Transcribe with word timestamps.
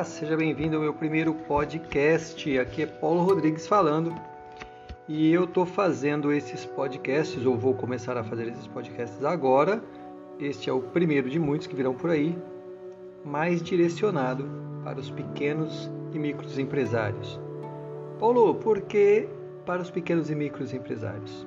Olá, 0.00 0.06
seja 0.06 0.34
bem-vindo 0.34 0.76
ao 0.76 0.82
meu 0.82 0.94
primeiro 0.94 1.34
podcast. 1.34 2.58
Aqui 2.58 2.84
é 2.84 2.86
Paulo 2.86 3.22
Rodrigues 3.22 3.66
falando 3.66 4.14
e 5.06 5.30
eu 5.30 5.44
estou 5.44 5.66
fazendo 5.66 6.32
esses 6.32 6.64
podcasts, 6.64 7.44
ou 7.44 7.54
vou 7.54 7.74
começar 7.74 8.16
a 8.16 8.24
fazer 8.24 8.48
esses 8.48 8.66
podcasts 8.66 9.22
agora. 9.22 9.84
Este 10.38 10.70
é 10.70 10.72
o 10.72 10.80
primeiro 10.80 11.28
de 11.28 11.38
muitos 11.38 11.66
que 11.66 11.76
virão 11.76 11.92
por 11.92 12.08
aí, 12.08 12.34
mais 13.22 13.62
direcionado 13.62 14.48
para 14.82 14.98
os 14.98 15.10
pequenos 15.10 15.90
e 16.14 16.18
micros 16.18 16.58
empresários. 16.58 17.38
Paulo, 18.18 18.54
por 18.54 18.80
que 18.80 19.28
para 19.66 19.82
os 19.82 19.90
pequenos 19.90 20.30
e 20.30 20.34
micros 20.34 20.72
empresários? 20.72 21.46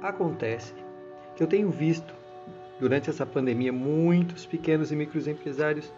Acontece 0.00 0.72
que 1.34 1.42
eu 1.42 1.48
tenho 1.48 1.70
visto 1.70 2.14
durante 2.78 3.10
essa 3.10 3.26
pandemia 3.26 3.72
muitos 3.72 4.46
pequenos 4.46 4.92
e 4.92 4.94
micros 4.94 5.26
empresários 5.26 5.92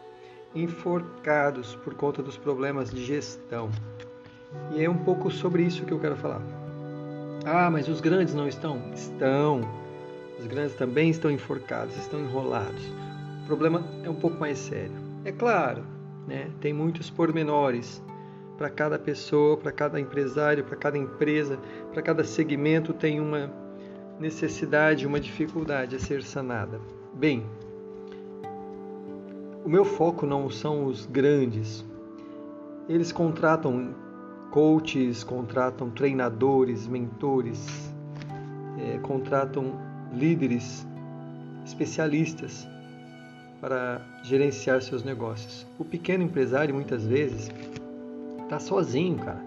enforcados 0.54 1.74
por 1.76 1.94
conta 1.94 2.22
dos 2.22 2.36
problemas 2.36 2.90
de 2.90 3.04
gestão. 3.04 3.70
E 4.72 4.84
é 4.84 4.88
um 4.88 4.98
pouco 4.98 5.30
sobre 5.30 5.64
isso 5.64 5.84
que 5.84 5.92
eu 5.92 5.98
quero 5.98 6.16
falar. 6.16 6.42
Ah, 7.44 7.70
mas 7.70 7.88
os 7.88 8.00
grandes 8.00 8.34
não 8.34 8.46
estão? 8.46 8.80
Estão. 8.94 9.60
Os 10.38 10.46
grandes 10.46 10.74
também 10.74 11.10
estão 11.10 11.30
enforcados, 11.30 11.96
estão 11.96 12.20
enrolados. 12.20 12.82
O 13.42 13.46
problema 13.46 13.84
é 14.02 14.08
um 14.08 14.14
pouco 14.14 14.38
mais 14.38 14.58
sério. 14.58 14.94
É 15.24 15.32
claro, 15.32 15.84
né, 16.26 16.50
tem 16.60 16.72
muitos 16.72 17.10
pormenores 17.10 18.02
para 18.56 18.70
cada 18.70 18.98
pessoa, 18.98 19.56
para 19.56 19.72
cada 19.72 20.00
empresário, 20.00 20.64
para 20.64 20.76
cada 20.76 20.96
empresa, 20.96 21.58
para 21.92 22.02
cada 22.02 22.24
segmento 22.24 22.92
tem 22.92 23.20
uma 23.20 23.52
necessidade, 24.18 25.06
uma 25.06 25.18
dificuldade 25.18 25.96
a 25.96 25.98
ser 25.98 26.22
sanada. 26.22 26.80
Bem, 27.14 27.44
o 29.64 29.68
meu 29.68 29.84
foco 29.84 30.26
não 30.26 30.50
são 30.50 30.84
os 30.84 31.06
grandes. 31.06 31.82
Eles 32.86 33.10
contratam 33.10 33.94
coaches, 34.50 35.24
contratam 35.24 35.88
treinadores, 35.88 36.86
mentores, 36.86 37.90
é, 38.78 38.98
contratam 38.98 39.72
líderes, 40.12 40.86
especialistas 41.64 42.68
para 43.58 44.02
gerenciar 44.22 44.82
seus 44.82 45.02
negócios. 45.02 45.66
O 45.78 45.84
pequeno 45.84 46.22
empresário 46.22 46.74
muitas 46.74 47.06
vezes 47.06 47.50
está 48.42 48.58
sozinho, 48.60 49.16
cara. 49.16 49.42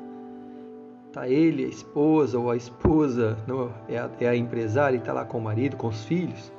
Tá 1.14 1.30
ele, 1.30 1.64
a 1.64 1.68
esposa 1.68 2.40
ou 2.40 2.50
a 2.50 2.58
esposa 2.58 3.38
não, 3.48 3.72
é, 3.88 4.00
a, 4.00 4.09
é 4.20 4.28
a 4.28 4.36
empresária 4.36 4.98
e 4.98 5.00
está 5.00 5.14
lá 5.14 5.26
com 5.26 5.38
o 5.38 5.42
marido, 5.42 5.78
com 5.78 5.88
os 5.88 6.04
filhos, 6.06 6.52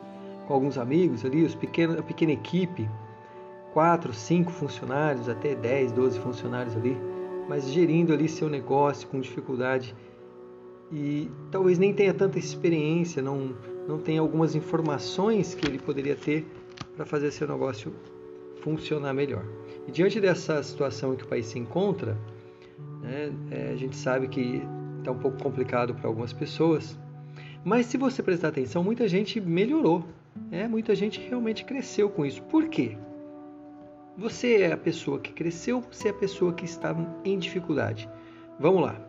com 0.47 0.55
alguns 0.55 0.79
amigos 0.79 1.25
ali, 1.25 1.43
os 1.43 1.57
pequenos, 1.57 1.99
a 1.99 2.03
pequena 2.03 2.33
equipe 2.33 2.89
quatro, 3.73 4.13
cinco 4.13 4.51
funcionários, 4.51 5.29
até 5.29 5.55
10, 5.55 5.93
12 5.93 6.19
funcionários 6.21 6.77
ali, 6.77 6.97
mas 7.49 7.69
gerindo 7.71 8.13
ali 8.13 8.29
seu 8.29 8.49
negócio 8.49 9.09
com 9.09 9.21
dificuldade 9.21 9.95
e 10.91 11.31
talvez 11.51 11.79
nem 11.79 11.93
tenha 11.93 12.15
tanta 12.15 12.39
experiência, 12.39 13.23
não, 13.23 13.55
não 13.87 13.99
tenha 13.99 14.21
algumas 14.21 14.55
informações 14.55 15.55
que 15.55 15.67
ele 15.67 15.79
poderia 15.79 16.17
ter 16.17 16.47
para 16.97 17.05
fazer 17.05 17.31
seu 17.31 17.47
negócio 17.47 17.93
funcionar 18.63 19.13
melhor. 19.13 19.45
E 19.87 19.93
diante 19.93 20.21
dessa 20.21 20.63
situação 20.63 21.13
em 21.13 21.17
que 21.17 21.25
o 21.25 21.29
país 21.29 21.47
se 21.47 21.59
encontra, 21.59 22.17
né, 23.03 23.33
é, 23.51 23.71
a 23.73 23.77
gente 23.77 23.97
sabe 23.97 24.29
que 24.29 24.63
está 24.99 25.13
um 25.13 25.19
pouco 25.19 25.43
complicado 25.43 25.95
para 25.95 26.09
algumas 26.09 26.33
pessoas, 26.33 26.99
mas 27.65 27.87
se 27.87 27.97
você 27.97 28.23
prestar 28.23 28.49
atenção, 28.49 28.83
muita 28.83 29.07
gente 29.07 29.41
melhorou, 29.41 30.05
é, 30.51 30.67
muita 30.67 30.95
gente 30.95 31.21
realmente 31.21 31.65
cresceu 31.65 32.09
com 32.09 32.25
isso. 32.25 32.43
Por 32.43 32.69
quê? 32.69 32.97
Você 34.19 34.63
é 34.63 34.73
a 34.73 34.77
pessoa 34.77 35.21
que 35.21 35.33
cresceu, 35.33 35.81
você 35.81 36.09
é 36.09 36.11
a 36.11 36.15
pessoa 36.15 36.53
que 36.53 36.65
está 36.65 36.93
em 37.25 37.39
dificuldade. 37.39 38.11
Vamos 38.59 38.83
lá. 38.83 39.01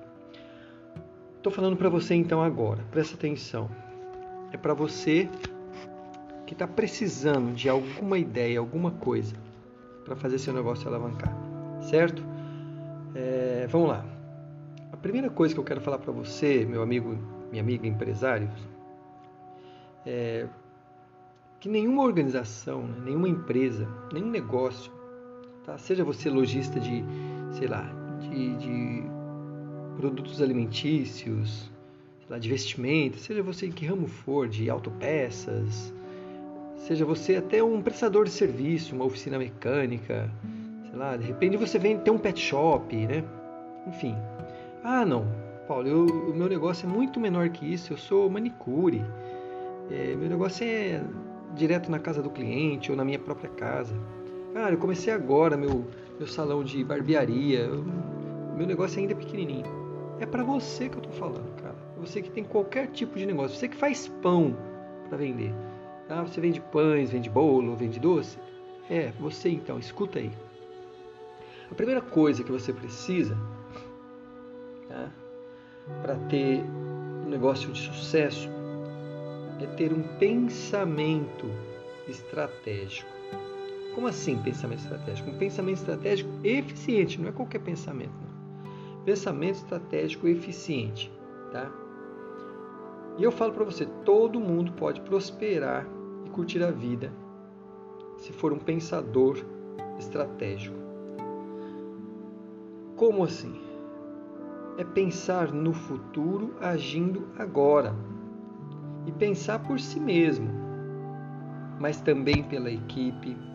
Estou 1.35 1.51
falando 1.51 1.75
para 1.75 1.89
você 1.89 2.13
então 2.13 2.43
agora, 2.43 2.85
presta 2.91 3.15
atenção. 3.15 3.67
É 4.51 4.57
para 4.57 4.75
você 4.75 5.27
que 6.45 6.53
está 6.53 6.67
precisando 6.67 7.55
de 7.55 7.67
alguma 7.67 8.19
ideia, 8.19 8.59
alguma 8.59 8.91
coisa 8.91 9.35
para 10.05 10.15
fazer 10.15 10.37
seu 10.37 10.53
negócio 10.53 10.87
alavancar, 10.87 11.35
certo? 11.81 12.23
É, 13.15 13.65
vamos 13.67 13.89
lá. 13.89 14.05
A 14.91 14.97
primeira 14.97 15.31
coisa 15.31 15.55
que 15.55 15.59
eu 15.59 15.65
quero 15.65 15.81
falar 15.81 15.97
para 15.97 16.11
você, 16.11 16.63
meu 16.65 16.83
amigo, 16.83 17.17
minha 17.49 17.63
amiga 17.63 17.87
empresário, 17.87 18.47
é 20.05 20.45
que 21.59 21.67
nenhuma 21.67 22.03
organização, 22.03 22.83
né, 22.83 23.01
nenhuma 23.05 23.27
empresa, 23.27 23.87
nenhum 24.13 24.29
negócio 24.29 24.98
Tá? 25.69 25.77
Seja 25.77 26.03
você 26.03 26.31
lojista 26.31 26.79
de, 26.79 27.05
sei 27.51 27.67
lá, 27.67 27.87
de, 28.21 28.55
de 28.55 29.03
produtos 29.97 30.41
alimentícios, 30.41 31.69
lá, 32.27 32.39
de 32.39 32.49
vestimenta, 32.49 33.19
seja 33.19 33.43
você 33.43 33.67
em 33.67 33.71
que 33.71 33.85
ramo 33.85 34.07
for, 34.07 34.47
de 34.47 34.67
autopeças, 34.67 35.93
seja 36.75 37.05
você 37.05 37.35
até 37.35 37.63
um 37.63 37.83
prestador 37.83 38.25
de 38.25 38.31
serviço, 38.31 38.95
uma 38.95 39.05
oficina 39.05 39.37
mecânica, 39.37 40.31
sei 40.89 40.97
lá, 40.97 41.15
de 41.15 41.27
repente 41.27 41.55
você 41.55 41.77
vem 41.77 41.99
ter 41.99 42.09
um 42.09 42.17
pet 42.17 42.39
shop, 42.39 42.95
né? 42.95 43.23
Enfim. 43.85 44.15
Ah, 44.83 45.05
não, 45.05 45.27
Paulo, 45.67 45.87
eu, 45.87 46.05
o 46.05 46.33
meu 46.35 46.49
negócio 46.49 46.89
é 46.89 46.91
muito 46.91 47.19
menor 47.19 47.47
que 47.49 47.71
isso, 47.71 47.93
eu 47.93 47.97
sou 47.97 48.27
manicure. 48.27 49.03
É, 49.91 50.15
meu 50.15 50.29
negócio 50.29 50.65
é 50.65 51.03
direto 51.53 51.91
na 51.91 51.99
casa 51.99 52.23
do 52.23 52.29
cliente 52.31 52.89
ou 52.89 52.97
na 52.97 53.05
minha 53.05 53.19
própria 53.19 53.51
casa. 53.51 53.93
Cara, 54.59 54.73
eu 54.73 54.77
comecei 54.77 55.13
agora 55.13 55.55
meu, 55.55 55.85
meu 56.17 56.27
salão 56.27 56.65
de 56.65 56.83
barbearia. 56.83 57.59
Eu, 57.59 57.81
meu 58.57 58.67
negócio 58.67 58.99
ainda 58.99 59.13
é 59.13 59.15
pequenininho. 59.15 59.63
É 60.19 60.25
para 60.25 60.43
você 60.43 60.89
que 60.89 60.97
eu 60.97 61.01
tô 61.01 61.11
falando, 61.11 61.49
cara. 61.61 61.77
Você 61.97 62.21
que 62.21 62.29
tem 62.29 62.43
qualquer 62.43 62.87
tipo 62.87 63.17
de 63.17 63.25
negócio. 63.25 63.57
Você 63.57 63.69
que 63.69 63.77
faz 63.77 64.09
pão 64.21 64.53
para 65.07 65.17
vender. 65.17 65.53
Tá? 66.09 66.21
Você 66.23 66.41
vende 66.41 66.59
pães, 66.59 67.09
vende 67.09 67.29
bolo, 67.29 67.73
vende 67.73 68.01
doce. 68.01 68.37
É, 68.89 69.13
você 69.17 69.47
então, 69.47 69.79
escuta 69.79 70.19
aí. 70.19 70.29
A 71.71 71.73
primeira 71.73 72.01
coisa 72.01 72.43
que 72.43 72.51
você 72.51 72.73
precisa 72.73 73.37
tá? 74.89 75.09
para 76.01 76.15
ter 76.27 76.61
um 77.25 77.29
negócio 77.29 77.71
de 77.71 77.79
sucesso 77.79 78.49
é 79.61 79.65
ter 79.77 79.93
um 79.93 80.03
pensamento 80.17 81.49
estratégico. 82.09 83.18
Como 83.99 84.07
assim 84.07 84.37
pensamento 84.37 84.79
estratégico? 84.79 85.29
Um 85.29 85.37
pensamento 85.37 85.79
estratégico 85.79 86.29
eficiente, 86.41 87.19
não 87.19 87.27
é 87.27 87.33
qualquer 87.33 87.59
pensamento. 87.59 88.13
Não. 88.21 89.03
Pensamento 89.03 89.55
estratégico 89.55 90.25
eficiente, 90.25 91.11
tá? 91.51 91.69
E 93.17 93.23
eu 93.25 93.29
falo 93.29 93.51
para 93.51 93.65
você, 93.65 93.85
todo 94.05 94.39
mundo 94.39 94.71
pode 94.71 95.01
prosperar 95.01 95.85
e 96.25 96.29
curtir 96.29 96.63
a 96.63 96.71
vida 96.71 97.11
se 98.19 98.31
for 98.31 98.53
um 98.53 98.57
pensador 98.57 99.43
estratégico. 99.97 100.77
Como 102.95 103.25
assim? 103.25 103.59
É 104.77 104.85
pensar 104.85 105.51
no 105.51 105.73
futuro 105.73 106.55
agindo 106.61 107.27
agora. 107.37 107.93
E 109.05 109.11
pensar 109.11 109.59
por 109.59 109.77
si 109.77 109.99
mesmo, 109.99 110.47
mas 111.81 111.99
também 111.99 112.43
pela 112.43 112.71
equipe, 112.71 113.48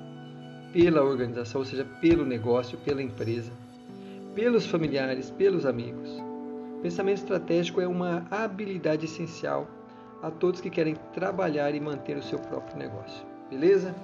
pela 0.75 1.05
organização, 1.05 1.61
ou 1.61 1.65
seja, 1.65 1.85
pelo 2.01 2.27
negócio, 2.27 2.77
pela 2.79 3.01
empresa, 3.01 3.53
pelos 4.35 4.67
familiares, 4.67 5.31
pelos 5.31 5.65
amigos. 5.65 6.11
Pensamento 6.83 7.19
estratégico 7.19 7.81
é 7.81 7.87
uma 7.87 8.27
habilidade 8.29 9.05
essencial 9.05 9.69
a 10.21 10.33
todos 10.33 10.61
que 10.61 10.69
querem 10.69 10.97
trabalhar 11.13 11.73
e 11.77 11.81
manter 11.81 12.17
o 12.17 12.23
seu 12.25 12.41
próprio 12.41 12.77
negócio. 12.77 13.25
Beleza? 13.49 13.95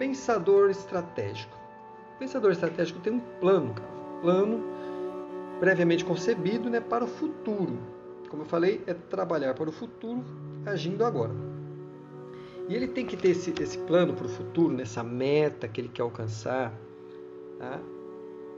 Pensador 0.00 0.68
estratégico. 0.68 1.56
Pensador 2.18 2.50
estratégico 2.50 2.98
tem 2.98 3.12
um 3.12 3.20
plano, 3.38 3.72
cara. 3.72 3.88
plano 4.20 4.64
previamente 5.60 6.04
concebido 6.04 6.68
né, 6.68 6.80
para 6.80 7.04
o 7.04 7.08
futuro. 7.08 7.78
Como 8.28 8.42
eu 8.42 8.46
falei, 8.46 8.82
é 8.84 8.94
trabalhar 8.94 9.54
para 9.54 9.68
o 9.68 9.72
futuro 9.72 10.24
agindo 10.66 11.04
agora. 11.04 11.32
E 12.68 12.74
ele 12.74 12.86
tem 12.86 13.06
que 13.06 13.16
ter 13.16 13.30
esse, 13.30 13.52
esse 13.60 13.78
plano 13.78 14.12
para 14.12 14.26
o 14.26 14.28
futuro, 14.28 14.74
nessa 14.74 15.02
meta 15.02 15.66
que 15.66 15.80
ele 15.80 15.88
quer 15.88 16.02
alcançar, 16.02 16.72
tá? 17.58 17.80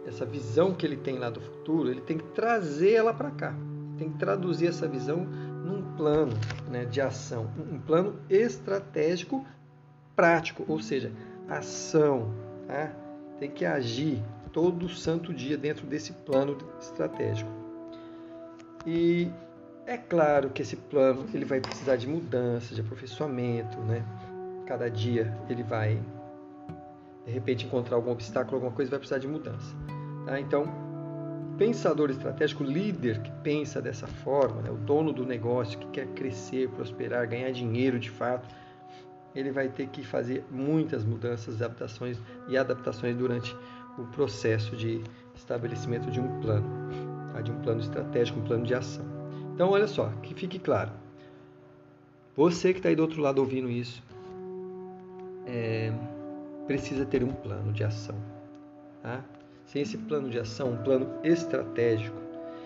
essa 0.06 0.26
visão 0.26 0.74
que 0.74 0.84
ele 0.84 0.96
tem 0.96 1.18
lá 1.18 1.30
do 1.30 1.40
futuro, 1.40 1.90
ele 1.90 2.00
tem 2.00 2.18
que 2.18 2.24
trazer 2.24 2.92
ela 2.92 3.14
para 3.14 3.30
cá. 3.30 3.54
Tem 3.96 4.10
que 4.10 4.18
traduzir 4.18 4.66
essa 4.66 4.88
visão 4.88 5.26
num 5.64 5.82
plano 5.96 6.32
né, 6.68 6.84
de 6.86 7.00
ação, 7.00 7.50
um 7.70 7.78
plano 7.78 8.18
estratégico 8.28 9.46
prático, 10.16 10.64
ou 10.66 10.80
seja, 10.80 11.12
ação. 11.48 12.32
Tá? 12.66 12.92
Tem 13.38 13.50
que 13.50 13.64
agir 13.64 14.22
todo 14.52 14.88
santo 14.88 15.32
dia 15.32 15.56
dentro 15.56 15.86
desse 15.86 16.12
plano 16.12 16.56
estratégico. 16.80 17.50
E 18.86 19.30
é 19.90 19.96
claro 19.96 20.50
que 20.50 20.62
esse 20.62 20.76
plano 20.76 21.26
ele 21.34 21.44
vai 21.44 21.60
precisar 21.60 21.96
de 21.96 22.06
mudança, 22.06 22.72
de 22.76 22.80
aperfeiçoamento, 22.80 23.76
né? 23.80 24.04
Cada 24.64 24.88
dia 24.88 25.36
ele 25.48 25.64
vai 25.64 26.00
de 27.26 27.32
repente 27.32 27.66
encontrar 27.66 27.96
algum 27.96 28.12
obstáculo, 28.12 28.54
alguma 28.54 28.72
coisa, 28.72 28.88
vai 28.88 29.00
precisar 29.00 29.18
de 29.18 29.26
mudança. 29.26 29.74
Tá? 30.24 30.38
Então, 30.38 30.64
pensador 31.58 32.08
estratégico, 32.08 32.62
líder 32.62 33.20
que 33.20 33.32
pensa 33.42 33.82
dessa 33.82 34.06
forma, 34.06 34.62
né? 34.62 34.70
o 34.70 34.76
dono 34.76 35.12
do 35.12 35.26
negócio 35.26 35.76
que 35.76 35.86
quer 35.88 36.06
crescer, 36.14 36.68
prosperar, 36.68 37.28
ganhar 37.28 37.50
dinheiro 37.50 37.98
de 37.98 38.10
fato, 38.10 38.48
ele 39.34 39.50
vai 39.50 39.68
ter 39.68 39.88
que 39.88 40.06
fazer 40.06 40.44
muitas 40.52 41.04
mudanças, 41.04 41.60
adaptações 41.60 42.16
e 42.48 42.56
adaptações 42.56 43.16
durante 43.16 43.56
o 43.98 44.04
processo 44.12 44.76
de 44.76 45.02
estabelecimento 45.34 46.12
de 46.12 46.20
um 46.20 46.40
plano, 46.40 46.68
tá? 47.32 47.40
de 47.40 47.50
um 47.50 47.60
plano 47.60 47.80
estratégico, 47.80 48.38
um 48.38 48.44
plano 48.44 48.64
de 48.64 48.74
ação. 48.74 49.19
Então, 49.60 49.72
olha 49.72 49.86
só, 49.86 50.10
que 50.22 50.32
fique 50.32 50.58
claro. 50.58 50.90
Você 52.34 52.72
que 52.72 52.78
está 52.78 52.88
aí 52.88 52.96
do 52.96 53.02
outro 53.02 53.20
lado 53.20 53.40
ouvindo 53.42 53.68
isso, 53.68 54.02
é, 55.46 55.92
precisa 56.66 57.04
ter 57.04 57.22
um 57.22 57.30
plano 57.30 57.70
de 57.70 57.84
ação. 57.84 58.16
Tá? 59.02 59.22
Sem 59.66 59.82
esse 59.82 59.98
plano 59.98 60.30
de 60.30 60.38
ação, 60.38 60.70
um 60.72 60.76
plano 60.78 61.10
estratégico, 61.22 62.16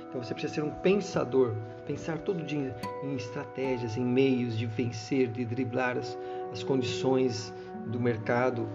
então 0.08 0.22
você 0.22 0.32
precisa 0.34 0.54
ser 0.54 0.62
um 0.62 0.70
pensador, 0.70 1.52
pensar 1.84 2.18
todo 2.18 2.44
dia 2.44 2.72
em 3.02 3.16
estratégias, 3.16 3.96
em 3.96 4.04
meios 4.04 4.56
de 4.56 4.64
vencer, 4.64 5.26
de 5.26 5.44
driblar 5.44 5.98
as, 5.98 6.16
as 6.52 6.62
condições 6.62 7.52
do 7.88 7.98
mercado, 7.98 8.68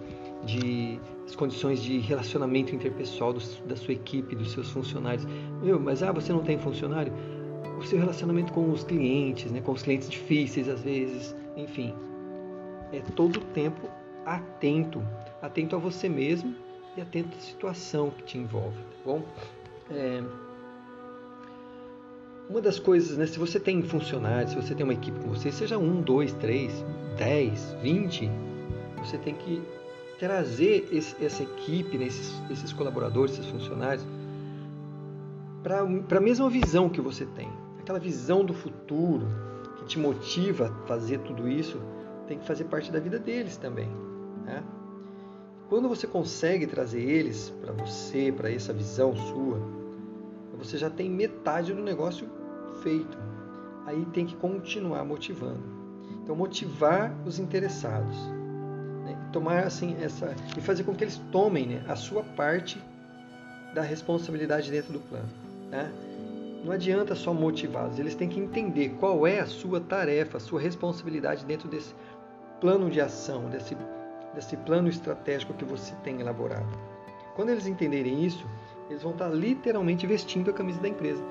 de 0.44 1.00
as 1.26 1.38
condições 1.38 1.82
de 1.82 2.00
relacionamento 2.00 2.76
interpessoal 2.76 3.32
do, 3.32 3.40
da 3.66 3.78
sua 3.78 3.94
equipe, 3.94 4.36
dos 4.36 4.52
seus 4.52 4.70
funcionários. 4.72 5.26
Meu, 5.64 5.80
mas 5.80 6.04
ah, 6.04 6.12
você 6.12 6.34
não 6.34 6.44
tem 6.44 6.60
funcionário? 6.60 7.14
O 7.80 7.84
seu 7.84 7.98
relacionamento 7.98 8.52
com 8.52 8.70
os 8.70 8.84
clientes, 8.84 9.50
né, 9.52 9.62
com 9.62 9.72
os 9.72 9.82
clientes 9.82 10.10
difíceis 10.10 10.68
às 10.68 10.82
vezes, 10.82 11.34
enfim, 11.56 11.94
é 12.92 13.00
todo 13.16 13.38
o 13.38 13.42
tempo 13.54 13.90
atento, 14.26 15.02
atento 15.42 15.78
a 15.78 15.80
você 15.80 16.10
mesmo 16.10 16.54
e 16.98 17.02
atento 17.02 17.38
à 17.38 17.40
situação 17.40 18.12
que 18.12 18.24
te 18.24 18.38
envolve, 18.38 18.78
tá 18.78 18.98
bom? 19.06 19.24
É, 19.90 20.22
uma 22.50 22.60
das 22.60 22.80
coisas, 22.80 23.18
né, 23.18 23.26
se 23.26 23.40
você 23.40 23.58
tem 23.60 23.82
funcionários, 23.82 24.52
se 24.52 24.58
você 24.58 24.76
tem 24.76 24.84
uma 24.84 24.94
equipe 24.94 25.18
com 25.18 25.30
você, 25.30 25.50
seja 25.50 25.78
um, 25.78 26.02
dois, 26.02 26.34
três, 26.34 26.84
dez, 27.18 27.78
vinte, 27.82 28.30
você 28.98 29.18
tem 29.18 29.36
que 29.36 29.62
trazer 30.20 30.86
esse, 30.92 31.16
essa 31.24 31.44
equipe, 31.44 31.98
né, 31.98 32.08
esses, 32.08 32.42
esses 32.52 32.74
colaboradores, 32.74 33.36
esses 33.36 33.46
funcionários, 33.46 34.06
para 35.64 36.18
a 36.18 36.22
mesma 36.22 36.50
visão 36.50 36.90
que 36.90 37.00
você 37.00 37.26
tem. 37.26 37.48
Aquela 37.90 38.00
visão 38.00 38.46
do 38.46 38.54
futuro 38.54 39.28
que 39.80 39.86
te 39.86 39.98
motiva 39.98 40.68
a 40.68 40.86
fazer 40.86 41.22
tudo 41.22 41.50
isso, 41.50 41.82
tem 42.28 42.38
que 42.38 42.46
fazer 42.46 42.66
parte 42.66 42.92
da 42.92 43.00
vida 43.00 43.18
deles 43.18 43.58
também. 43.58 43.90
Né? 44.46 44.64
Quando 45.70 45.90
você 45.90 46.06
consegue 46.06 46.68
trazer 46.68 47.02
eles 47.02 47.52
para 47.60 47.74
você, 47.74 48.32
para 48.32 48.52
essa 48.52 48.72
visão 48.72 49.16
sua, 49.16 49.60
você 50.56 50.78
já 50.78 50.88
tem 50.88 51.10
metade 51.10 51.74
do 51.74 51.82
negócio 51.82 52.30
feito. 52.84 53.18
Aí 53.88 54.06
tem 54.14 54.24
que 54.24 54.36
continuar 54.36 55.04
motivando. 55.04 55.64
Então 56.22 56.36
motivar 56.36 57.12
os 57.26 57.40
interessados, 57.40 58.18
né? 59.04 59.18
tomar 59.34 59.64
assim 59.64 59.98
essa 60.00 60.36
e 60.56 60.62
fazer 60.62 60.84
com 60.84 60.94
que 60.94 61.04
eles 61.04 61.20
tomem 61.32 61.66
né, 61.66 61.84
a 61.88 61.96
sua 61.96 62.22
parte 62.22 62.80
da 63.74 63.82
responsabilidade 63.82 64.70
dentro 64.70 64.94
do 64.94 65.00
plano. 65.00 65.30
Né? 65.72 65.92
Não 66.64 66.74
adianta 66.74 67.16
só 67.16 67.34
motivá-los, 67.34 68.00
eles 68.00 68.16
têm 68.16 68.28
que 68.28 68.40
entender 68.40 68.90
qual 69.00 69.26
é 69.26 69.40
a 69.40 69.46
sua 69.46 69.80
tarefa, 69.80 70.38
a 70.38 70.40
sua 70.40 70.60
responsabilidade 70.60 71.46
dentro 71.46 71.70
desse 71.70 71.96
plano 72.60 72.90
de 72.90 73.00
ação, 73.00 73.50
desse, 73.50 73.78
desse 74.36 74.58
plano 74.58 74.90
estratégico 74.90 75.54
que 75.54 75.64
você 75.64 75.96
tem 76.04 76.20
elaborado. 76.20 76.68
Quando 77.36 77.50
eles 77.50 77.66
entenderem 77.66 78.26
isso, 78.26 78.46
eles 78.90 79.02
vão 79.02 79.14
estar 79.14 79.30
literalmente 79.30 80.06
vestindo 80.06 80.50
a 80.50 80.54
camisa 80.54 80.82
da 80.82 80.90
empresa. 80.90 81.24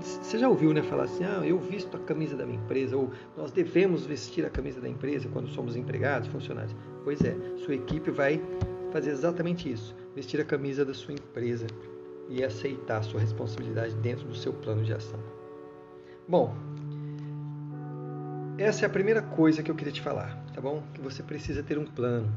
Você 0.00 0.38
já 0.38 0.48
ouviu 0.48 0.72
né, 0.72 0.82
falar 0.82 1.04
assim, 1.04 1.24
ah, 1.24 1.42
eu 1.44 1.58
visto 1.58 1.96
a 1.96 2.00
camisa 2.00 2.36
da 2.36 2.44
minha 2.44 2.58
empresa, 2.58 2.96
ou 2.96 3.10
nós 3.36 3.52
devemos 3.52 4.04
vestir 4.04 4.44
a 4.44 4.50
camisa 4.50 4.80
da 4.80 4.88
empresa 4.88 5.28
quando 5.32 5.48
somos 5.48 5.76
empregados, 5.76 6.28
funcionários? 6.28 6.74
Pois 7.04 7.20
é, 7.22 7.36
sua 7.64 7.74
equipe 7.74 8.10
vai 8.10 8.42
fazer 8.90 9.10
exatamente 9.10 9.70
isso, 9.70 9.94
vestir 10.14 10.40
a 10.40 10.44
camisa 10.44 10.84
da 10.84 10.92
sua 10.92 11.14
empresa 11.14 11.66
e 12.28 12.42
aceitar 12.42 13.02
sua 13.02 13.20
responsabilidade 13.20 13.94
dentro 13.96 14.26
do 14.26 14.34
seu 14.34 14.52
plano 14.52 14.84
de 14.84 14.92
ação. 14.92 15.20
Bom, 16.28 16.54
essa 18.58 18.84
é 18.84 18.86
a 18.86 18.90
primeira 18.90 19.22
coisa 19.22 19.62
que 19.62 19.70
eu 19.70 19.74
queria 19.74 19.92
te 19.92 20.00
falar, 20.00 20.36
tá 20.54 20.60
bom? 20.60 20.82
Que 20.94 21.00
você 21.00 21.22
precisa 21.22 21.62
ter 21.62 21.78
um 21.78 21.86
plano, 21.86 22.32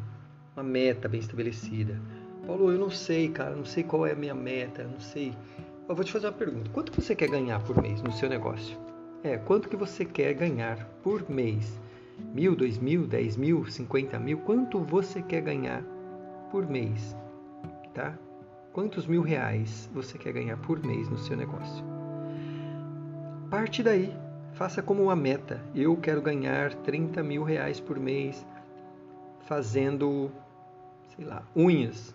uma 0.55 0.63
meta 0.63 1.07
bem 1.07 1.19
estabelecida. 1.19 1.99
Paulo, 2.45 2.71
eu 2.71 2.77
não 2.77 2.89
sei, 2.89 3.29
cara, 3.29 3.55
não 3.55 3.65
sei 3.65 3.83
qual 3.83 4.05
é 4.05 4.11
a 4.11 4.15
minha 4.15 4.35
meta, 4.35 4.83
não 4.83 4.99
sei 4.99 5.33
eu 5.87 5.95
vou 5.95 6.03
te 6.03 6.11
fazer 6.11 6.25
uma 6.25 6.33
pergunta. 6.33 6.69
Quanto 6.71 6.99
você 6.99 7.15
quer 7.15 7.29
ganhar 7.29 7.61
por 7.63 7.79
mês 7.79 8.01
no 8.01 8.11
seu 8.11 8.27
negócio? 8.27 8.75
É, 9.23 9.37
quanto 9.37 9.69
que 9.69 9.75
você 9.75 10.03
quer 10.03 10.33
ganhar 10.33 10.83
por 11.03 11.29
mês? 11.29 11.79
Mil, 12.33 12.55
dois 12.55 12.79
mil, 12.79 13.05
dez 13.05 13.37
mil, 13.37 13.65
cinquenta 13.65 14.17
mil? 14.17 14.39
Quanto 14.39 14.79
você 14.79 15.21
quer 15.21 15.41
ganhar 15.41 15.83
por 16.49 16.67
mês? 16.67 17.15
Tá? 17.93 18.17
Quantos 18.75 19.07
mil 19.07 19.21
reais 19.21 19.89
você 19.93 20.17
quer 20.17 20.33
ganhar 20.33 20.57
por 20.57 20.85
mês 20.85 21.07
no 21.07 21.17
seu 21.17 21.37
negócio? 21.37 21.81
Parte 23.49 23.81
daí. 23.81 24.13
Faça 24.51 24.83
como 24.83 25.03
uma 25.03 25.15
meta. 25.15 25.63
Eu 25.73 25.95
quero 25.95 26.21
ganhar 26.21 26.73
30 26.73 27.23
mil 27.23 27.41
reais 27.41 27.79
por 27.79 27.97
mês 27.97 28.45
fazendo, 29.47 30.29
sei 31.15 31.23
lá, 31.23 31.41
unhas 31.55 32.13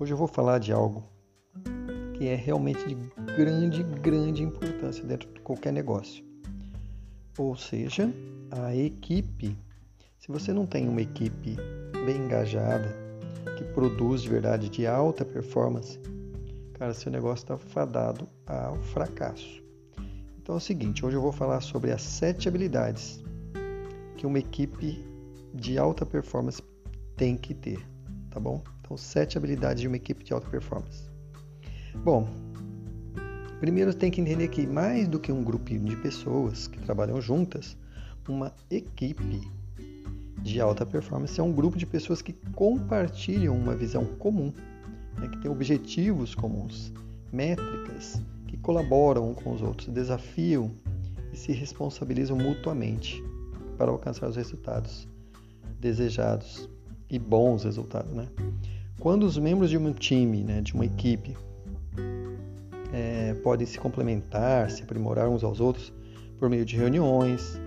Hoje 0.00 0.12
eu 0.12 0.16
vou 0.16 0.26
falar 0.26 0.58
de 0.58 0.72
algo 0.72 1.04
que 2.14 2.26
é 2.26 2.34
realmente 2.34 2.84
de 2.88 2.96
grande, 3.36 3.84
grande 3.84 4.42
importância 4.42 5.04
dentro 5.04 5.32
de 5.32 5.40
qualquer 5.40 5.72
negócio. 5.72 6.24
Ou 7.38 7.56
seja, 7.56 8.12
a 8.50 8.74
equipe. 8.74 9.56
Se 10.18 10.26
você 10.26 10.52
não 10.52 10.66
tem 10.66 10.88
uma 10.88 11.02
equipe 11.02 11.56
bem 12.04 12.16
engajada, 12.16 12.96
que 13.56 13.64
produz 13.72 14.22
de 14.22 14.28
verdade 14.28 14.68
de 14.68 14.88
alta 14.88 15.24
performance, 15.24 16.00
cara, 16.72 16.92
seu 16.92 17.12
negócio 17.12 17.44
está 17.44 17.56
fadado 17.56 18.28
ao 18.44 18.76
fracasso. 18.82 19.63
Então 20.44 20.56
é 20.56 20.58
o 20.58 20.60
seguinte, 20.60 21.06
hoje 21.06 21.16
eu 21.16 21.22
vou 21.22 21.32
falar 21.32 21.62
sobre 21.62 21.90
as 21.90 22.02
sete 22.02 22.48
habilidades 22.48 23.24
que 24.14 24.26
uma 24.26 24.38
equipe 24.38 25.02
de 25.54 25.78
alta 25.78 26.04
performance 26.04 26.62
tem 27.16 27.34
que 27.34 27.54
ter, 27.54 27.80
tá 28.28 28.38
bom? 28.38 28.62
Então, 28.82 28.94
sete 28.94 29.38
habilidades 29.38 29.80
de 29.80 29.88
uma 29.88 29.96
equipe 29.96 30.22
de 30.22 30.34
alta 30.34 30.46
performance. 30.50 31.08
Bom, 32.04 32.28
primeiro 33.58 33.94
tem 33.94 34.10
que 34.10 34.20
entender 34.20 34.48
que 34.48 34.66
mais 34.66 35.08
do 35.08 35.18
que 35.18 35.32
um 35.32 35.42
grupinho 35.42 35.86
de 35.86 35.96
pessoas 35.96 36.68
que 36.68 36.78
trabalham 36.78 37.18
juntas, 37.22 37.74
uma 38.28 38.52
equipe 38.70 39.50
de 40.42 40.60
alta 40.60 40.84
performance 40.84 41.40
é 41.40 41.42
um 41.42 41.54
grupo 41.54 41.78
de 41.78 41.86
pessoas 41.86 42.20
que 42.20 42.34
compartilham 42.54 43.56
uma 43.56 43.74
visão 43.74 44.04
comum, 44.04 44.52
né, 45.18 45.26
que 45.26 45.38
tem 45.38 45.50
objetivos 45.50 46.34
comuns, 46.34 46.92
métricas, 47.32 48.22
colaboram 48.64 49.34
com 49.34 49.52
os 49.52 49.62
outros, 49.62 49.88
desafiam 49.88 50.72
e 51.32 51.36
se 51.36 51.52
responsabilizam 51.52 52.36
mutuamente 52.36 53.22
para 53.76 53.90
alcançar 53.90 54.28
os 54.28 54.36
resultados 54.36 55.06
desejados 55.78 56.68
e 57.10 57.18
bons 57.18 57.64
resultados. 57.64 58.10
Né? 58.12 58.26
Quando 58.98 59.24
os 59.24 59.36
membros 59.36 59.68
de 59.68 59.76
um 59.76 59.92
time, 59.92 60.42
né, 60.42 60.62
de 60.62 60.72
uma 60.72 60.86
equipe, 60.86 61.36
é, 62.92 63.34
podem 63.34 63.66
se 63.66 63.78
complementar, 63.78 64.70
se 64.70 64.82
aprimorar 64.82 65.28
uns 65.28 65.44
aos 65.44 65.60
outros 65.60 65.92
por 66.38 66.48
meio 66.48 66.64
de 66.64 66.74
reuniões, 66.74 67.60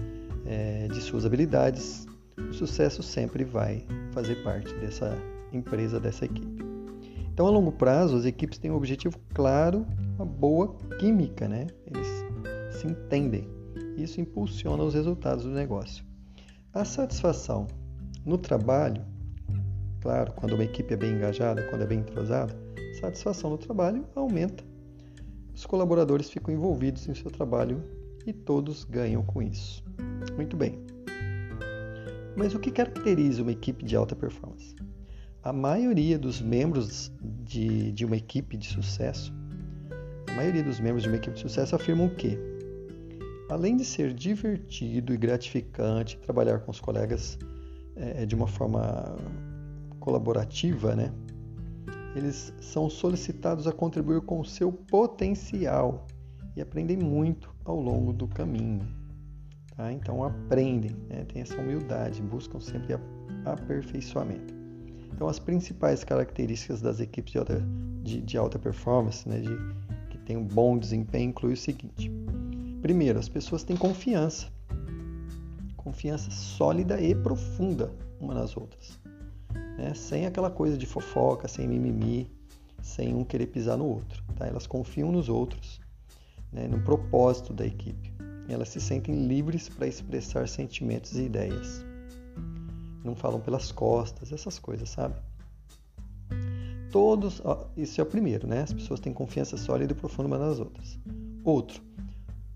é, 0.46 0.88
de 0.88 1.00
suas 1.00 1.26
habilidades, 1.26 2.08
o 2.38 2.54
sucesso 2.54 3.04
sempre 3.04 3.44
vai 3.44 3.86
fazer 4.14 4.36
parte 4.44 4.74
dessa 4.76 5.16
empresa, 5.54 6.00
dessa 6.00 6.26
equipe. 6.26 6.57
Então, 7.38 7.46
a 7.46 7.52
longo 7.52 7.72
prazo, 7.72 8.18
as 8.18 8.26
equipes 8.26 8.58
têm 8.58 8.72
um 8.72 8.76
objetivo 8.76 9.20
claro, 9.32 9.86
uma 10.16 10.26
boa 10.26 10.76
química, 11.00 11.48
né? 11.48 11.68
Eles 11.86 12.08
se 12.72 12.88
entendem. 12.88 13.48
Isso 13.96 14.20
impulsiona 14.20 14.82
os 14.82 14.96
resultados 14.96 15.46
do 15.46 15.52
negócio. 15.52 16.04
A 16.74 16.84
satisfação 16.84 17.68
no 18.26 18.40
trabalho, 18.40 19.06
claro, 20.02 20.34
quando 20.34 20.54
uma 20.54 20.64
equipe 20.64 20.92
é 20.92 20.98
bem 20.98 21.12
engajada, 21.12 21.62
quando 21.70 21.84
é 21.84 21.86
bem 21.86 22.00
entrosada, 22.00 22.58
satisfação 23.00 23.52
no 23.52 23.58
trabalho 23.60 24.04
aumenta. 24.16 24.64
Os 25.54 25.64
colaboradores 25.64 26.32
ficam 26.32 26.52
envolvidos 26.52 27.08
em 27.08 27.14
seu 27.14 27.30
trabalho 27.30 27.84
e 28.26 28.34
todos 28.34 28.84
ganham 28.84 29.22
com 29.22 29.44
isso. 29.44 29.84
Muito 30.36 30.58
bem. 30.58 30.80
Mas 32.36 32.56
o 32.56 32.60
que 32.60 32.72
caracteriza 32.72 33.44
uma 33.44 33.52
equipe 33.52 33.86
de 33.86 33.96
alta 33.96 34.16
performance? 34.16 34.76
A 35.48 35.54
maioria 35.54 36.20
dos 36.20 36.42
membros 36.42 37.10
de, 37.22 37.94
de 37.94 38.04
uma 38.04 38.18
equipe 38.18 38.58
de 38.58 38.68
sucesso, 38.68 39.34
a 40.30 40.34
maioria 40.34 40.62
dos 40.62 40.78
membros 40.78 41.04
de 41.04 41.08
uma 41.08 41.16
equipe 41.16 41.36
de 41.36 41.40
sucesso 41.40 41.74
afirmam 41.74 42.10
que, 42.10 42.38
além 43.50 43.78
de 43.78 43.86
ser 43.86 44.14
divertido 44.14 45.14
e 45.14 45.18
gratificante 45.18 46.18
trabalhar 46.18 46.60
com 46.60 46.72
os 46.72 46.82
colegas 46.82 47.40
é, 47.96 48.26
de 48.26 48.36
uma 48.36 48.46
forma 48.46 49.16
colaborativa, 50.02 50.94
né? 50.94 51.14
Eles 52.14 52.54
são 52.60 52.90
solicitados 52.90 53.68
a 53.68 53.72
contribuir 53.72 54.20
com 54.24 54.42
o 54.42 54.46
seu 54.46 54.70
potencial 54.70 56.08
e 56.58 56.62
aprendem 56.62 56.98
muito 56.98 57.56
ao 57.64 57.80
longo 57.80 58.12
do 58.12 58.28
caminho. 58.28 58.86
Tá? 59.78 59.94
Então 59.94 60.26
aprendem, 60.26 60.92
né? 61.08 61.24
têm 61.24 61.42
essa 61.42 61.56
humildade, 61.56 62.22
buscam 62.22 62.60
sempre 62.60 62.98
aperfeiçoamento. 63.46 64.57
Então 65.14 65.28
as 65.28 65.40
principais 65.40 66.04
características 66.04 66.82
das 66.82 67.00
equipes 67.00 67.32
de 67.32 67.40
alta, 67.40 67.64
de, 68.04 68.22
de 68.22 68.38
alta 68.38 68.60
performance, 68.60 69.28
né? 69.28 69.40
de, 69.40 69.50
que 70.10 70.18
têm 70.20 70.38
um 70.38 70.46
bom 70.46 70.78
desempenho, 70.78 71.30
inclui 71.30 71.54
o 71.54 71.58
seguinte: 71.58 72.12
primeiro, 72.82 73.18
as 73.18 73.28
pessoas 73.28 73.64
têm 73.64 73.76
confiança 73.76 74.48
confiança 75.88 76.30
sólida 76.30 77.00
e 77.00 77.16
profunda 77.16 77.94
uma 78.20 78.34
nas 78.34 78.58
outras. 78.58 79.00
Né? 79.78 79.94
Sem 79.94 80.26
aquela 80.26 80.52
coisa 80.52 80.78
de 80.78 80.86
fofoca, 80.86 81.48
sem 81.48 81.66
mimimi, 81.66 82.30
sem 82.82 83.16
um 83.16 83.24
querer 83.24 83.48
pisar 83.48 83.78
no 83.78 83.86
outro. 83.86 84.22
Tá? 84.36 84.46
Elas 84.46 84.68
confiam 84.68 85.14
nos 85.14 85.30
outros, 85.30 85.80
né? 86.52 86.68
no 86.68 86.82
propósito 86.82 87.54
da 87.54 87.66
equipe. 87.66 88.14
Elas 88.50 88.70
se 88.70 88.82
sentem 88.82 89.28
livres 89.28 89.70
para 89.70 89.88
expressar 89.88 90.48
sentimentos 90.50 91.16
e 91.16 91.24
ideias. 91.24 91.86
Não 93.08 93.16
falam 93.16 93.40
pelas 93.40 93.72
costas, 93.72 94.34
essas 94.34 94.60
coisas, 94.60 94.90
sabe? 94.90 95.16
Todos, 96.92 97.42
ó, 97.46 97.66
isso 97.78 98.02
é 98.02 98.04
o 98.04 98.08
primeiro, 98.08 98.46
né? 98.46 98.64
As 98.64 98.74
pessoas 98.74 99.00
têm 99.00 99.14
confiança 99.14 99.56
sólida 99.56 99.94
e 99.94 99.96
profunda 99.96 100.28
umas 100.28 100.42
nas 100.42 100.60
outras. 100.60 101.00
Outro, 101.42 101.82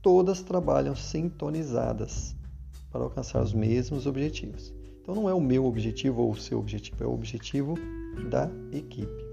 todas 0.01 0.41
trabalham 0.41 0.93
sintonizadas 0.93 2.35
para 2.91 3.01
alcançar 3.01 3.41
os 3.41 3.53
mesmos 3.53 4.05
objetivos. 4.05 4.73
Então 5.01 5.15
não 5.15 5.29
é 5.29 5.33
o 5.33 5.39
meu 5.39 5.65
objetivo 5.65 6.21
ou 6.21 6.31
o 6.31 6.37
seu 6.37 6.59
objetivo, 6.59 7.01
é 7.01 7.07
o 7.07 7.13
objetivo 7.13 7.75
da 8.29 8.51
equipe. 8.73 9.31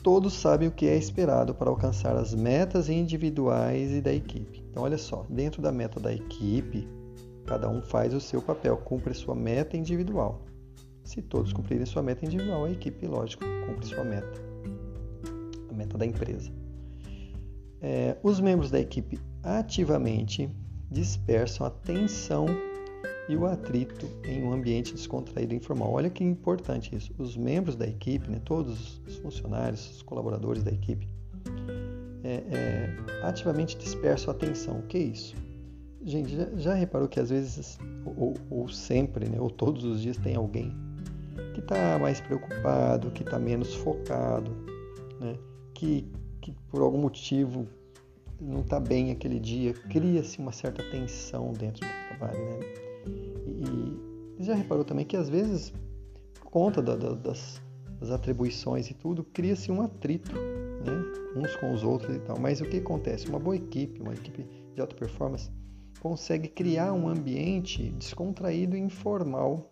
Todos 0.00 0.34
sabem 0.34 0.68
o 0.68 0.72
que 0.72 0.86
é 0.86 0.96
esperado 0.96 1.54
para 1.54 1.70
alcançar 1.70 2.14
as 2.14 2.32
metas 2.34 2.88
individuais 2.88 3.90
e 3.90 4.00
da 4.00 4.12
equipe. 4.12 4.62
Então 4.70 4.84
olha 4.84 4.98
só, 4.98 5.26
dentro 5.28 5.60
da 5.60 5.72
meta 5.72 5.98
da 5.98 6.12
equipe, 6.14 6.86
cada 7.46 7.68
um 7.68 7.82
faz 7.82 8.14
o 8.14 8.20
seu 8.20 8.40
papel, 8.40 8.76
cumpre 8.78 9.14
sua 9.14 9.34
meta 9.34 9.76
individual. 9.76 10.42
Se 11.02 11.20
todos 11.20 11.52
cumprirem 11.52 11.84
sua 11.84 12.02
meta 12.02 12.24
individual, 12.24 12.64
a 12.64 12.70
equipe, 12.70 13.06
lógico, 13.06 13.44
cumpre 13.66 13.86
sua 13.86 14.04
meta, 14.04 14.40
a 15.70 15.72
meta 15.72 15.98
da 15.98 16.06
empresa. 16.06 16.50
É, 17.80 18.16
os 18.22 18.40
membros 18.40 18.70
da 18.70 18.80
equipe 18.80 19.20
ativamente 19.42 20.50
dispersam 20.90 21.66
a 21.66 21.70
tensão 21.70 22.46
e 23.28 23.36
o 23.36 23.46
atrito 23.46 24.06
em 24.24 24.42
um 24.42 24.52
ambiente 24.52 24.94
descontraído 24.94 25.54
e 25.54 25.56
informal. 25.56 25.92
Olha 25.92 26.08
que 26.08 26.24
importante 26.24 26.94
isso. 26.94 27.14
Os 27.18 27.36
membros 27.36 27.76
da 27.76 27.86
equipe, 27.86 28.30
né, 28.30 28.40
todos 28.44 29.02
os 29.06 29.16
funcionários, 29.16 29.96
os 29.96 30.02
colaboradores 30.02 30.62
da 30.62 30.70
equipe, 30.70 31.08
é, 32.22 32.42
é, 32.50 32.96
ativamente 33.22 33.76
dispersam 33.76 34.32
a 34.32 34.36
atenção. 34.36 34.78
O 34.78 34.82
que 34.82 34.96
é 34.96 35.02
isso? 35.02 35.34
Gente, 36.04 36.36
já, 36.36 36.46
já 36.56 36.74
reparou 36.74 37.08
que 37.08 37.18
às 37.18 37.30
vezes, 37.30 37.78
ou, 38.04 38.34
ou, 38.50 38.68
sempre, 38.68 39.26
né, 39.26 39.40
ou 39.40 39.48
todos 39.48 39.84
os 39.84 40.02
dias, 40.02 40.18
tem 40.18 40.36
alguém 40.36 40.70
que 41.54 41.60
está 41.60 41.98
mais 41.98 42.20
preocupado, 42.20 43.10
que 43.10 43.22
está 43.22 43.38
menos 43.38 43.74
focado, 43.74 44.50
né, 45.18 45.38
que, 45.72 46.06
que 46.42 46.52
por 46.68 46.82
algum 46.82 46.98
motivo 46.98 47.66
não 48.38 48.60
está 48.60 48.78
bem 48.78 49.10
aquele 49.10 49.40
dia, 49.40 49.72
cria-se 49.72 50.38
uma 50.38 50.52
certa 50.52 50.82
tensão 50.90 51.52
dentro 51.52 51.80
do 51.86 52.08
trabalho, 52.08 52.38
né? 52.44 52.60
E, 53.46 54.40
e 54.40 54.44
já 54.44 54.54
reparou 54.54 54.84
também 54.84 55.06
que 55.06 55.16
às 55.16 55.28
vezes, 55.30 55.72
por 56.34 56.50
conta 56.50 56.82
da, 56.82 56.96
da, 56.96 57.14
das, 57.14 57.62
das, 57.98 58.10
atribuições 58.10 58.90
e 58.90 58.94
tudo, 58.94 59.24
cria-se 59.24 59.70
um 59.72 59.80
atrito, 59.80 60.34
né? 60.34 60.92
Uns 61.36 61.56
com 61.56 61.72
os 61.72 61.82
outros 61.82 62.14
e 62.14 62.18
tal. 62.20 62.38
Mas 62.38 62.60
o 62.60 62.64
que 62.64 62.78
acontece? 62.78 63.28
Uma 63.28 63.38
boa 63.38 63.56
equipe, 63.56 64.00
uma 64.00 64.12
equipe 64.12 64.46
de 64.74 64.80
alta 64.80 64.94
performance, 64.94 65.50
consegue 66.00 66.48
criar 66.48 66.92
um 66.92 67.08
ambiente 67.08 67.90
descontraído 67.98 68.76
e 68.76 68.80
informal 68.80 69.70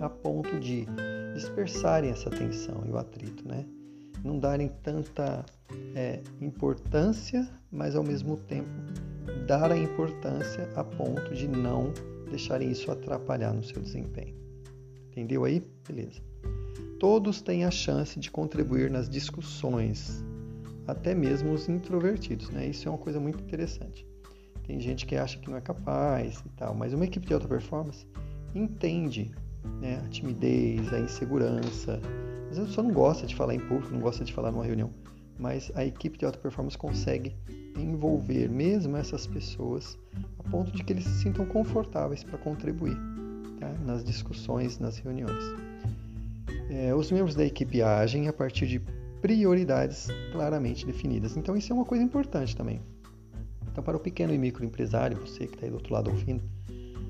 a 0.00 0.08
ponto 0.08 0.58
de 0.58 0.86
dispersarem 1.34 2.10
essa 2.10 2.30
tensão 2.30 2.84
e 2.86 2.90
o 2.90 2.98
atrito, 2.98 3.46
né? 3.46 3.64
Não 4.24 4.38
darem 4.38 4.68
tanta 4.82 5.44
é, 5.94 6.22
importância, 6.40 7.48
mas 7.70 7.94
ao 7.94 8.02
mesmo 8.02 8.36
tempo 8.36 8.70
dar 9.46 9.70
a 9.70 9.76
importância 9.76 10.70
a 10.74 10.84
ponto 10.84 11.34
de 11.34 11.46
não 11.46 11.92
deixarem 12.28 12.70
isso 12.70 12.90
atrapalhar 12.90 13.52
no 13.52 13.62
seu 13.62 13.80
desempenho. 13.80 14.34
Entendeu 15.10 15.44
aí? 15.44 15.62
Beleza. 15.86 16.20
Todos 16.98 17.42
têm 17.42 17.64
a 17.64 17.70
chance 17.70 18.18
de 18.18 18.30
contribuir 18.30 18.90
nas 18.90 19.08
discussões, 19.08 20.24
até 20.86 21.14
mesmo 21.14 21.52
os 21.52 21.68
introvertidos, 21.68 22.50
né? 22.50 22.66
Isso 22.66 22.88
é 22.88 22.90
uma 22.90 22.98
coisa 22.98 23.20
muito 23.20 23.42
interessante. 23.42 24.06
Tem 24.66 24.80
gente 24.80 25.06
que 25.06 25.16
acha 25.16 25.38
que 25.38 25.48
não 25.50 25.56
é 25.56 25.60
capaz 25.60 26.42
e 26.44 26.48
tal, 26.50 26.74
mas 26.74 26.92
uma 26.92 27.04
equipe 27.04 27.26
de 27.26 27.34
alta 27.34 27.46
performance 27.46 28.06
entende 28.54 29.30
né, 29.80 30.00
a 30.04 30.08
timidez, 30.08 30.92
a 30.92 31.00
insegurança. 31.00 32.00
Às 32.50 32.58
vezes 32.58 32.64
a 32.64 32.66
pessoa 32.66 32.86
não 32.86 32.94
gosta 32.94 33.26
de 33.26 33.34
falar 33.34 33.54
em 33.54 33.60
público, 33.60 33.92
não 33.92 34.00
gosta 34.00 34.24
de 34.24 34.32
falar 34.32 34.50
numa 34.50 34.64
reunião 34.64 34.90
mas 35.38 35.70
a 35.74 35.84
equipe 35.84 36.18
de 36.18 36.24
alta 36.24 36.38
performance 36.38 36.76
consegue 36.76 37.34
envolver 37.76 38.48
mesmo 38.48 38.96
essas 38.96 39.26
pessoas 39.26 39.98
a 40.38 40.48
ponto 40.48 40.70
de 40.70 40.84
que 40.84 40.92
eles 40.92 41.04
se 41.04 41.22
sintam 41.22 41.44
confortáveis 41.46 42.22
para 42.22 42.38
contribuir 42.38 42.96
tá? 43.58 43.68
nas 43.84 44.04
discussões, 44.04 44.78
nas 44.78 44.98
reuniões. 44.98 45.42
É, 46.70 46.94
os 46.94 47.10
membros 47.10 47.34
da 47.34 47.44
equipe 47.44 47.82
agem 47.82 48.28
a 48.28 48.32
partir 48.32 48.66
de 48.66 48.80
prioridades 49.20 50.08
claramente 50.32 50.86
definidas. 50.86 51.36
Então, 51.36 51.56
isso 51.56 51.72
é 51.72 51.74
uma 51.74 51.84
coisa 51.84 52.04
importante 52.04 52.56
também. 52.56 52.80
Então, 53.74 53.82
para 53.82 53.96
o 53.96 54.00
pequeno 54.00 54.32
e 54.32 54.38
microempresário, 54.38 55.18
você 55.18 55.48
que 55.48 55.54
está 55.54 55.66
aí 55.66 55.70
do 55.70 55.74
outro 55.74 55.92
lado 55.92 56.08
ouvindo, 56.08 56.44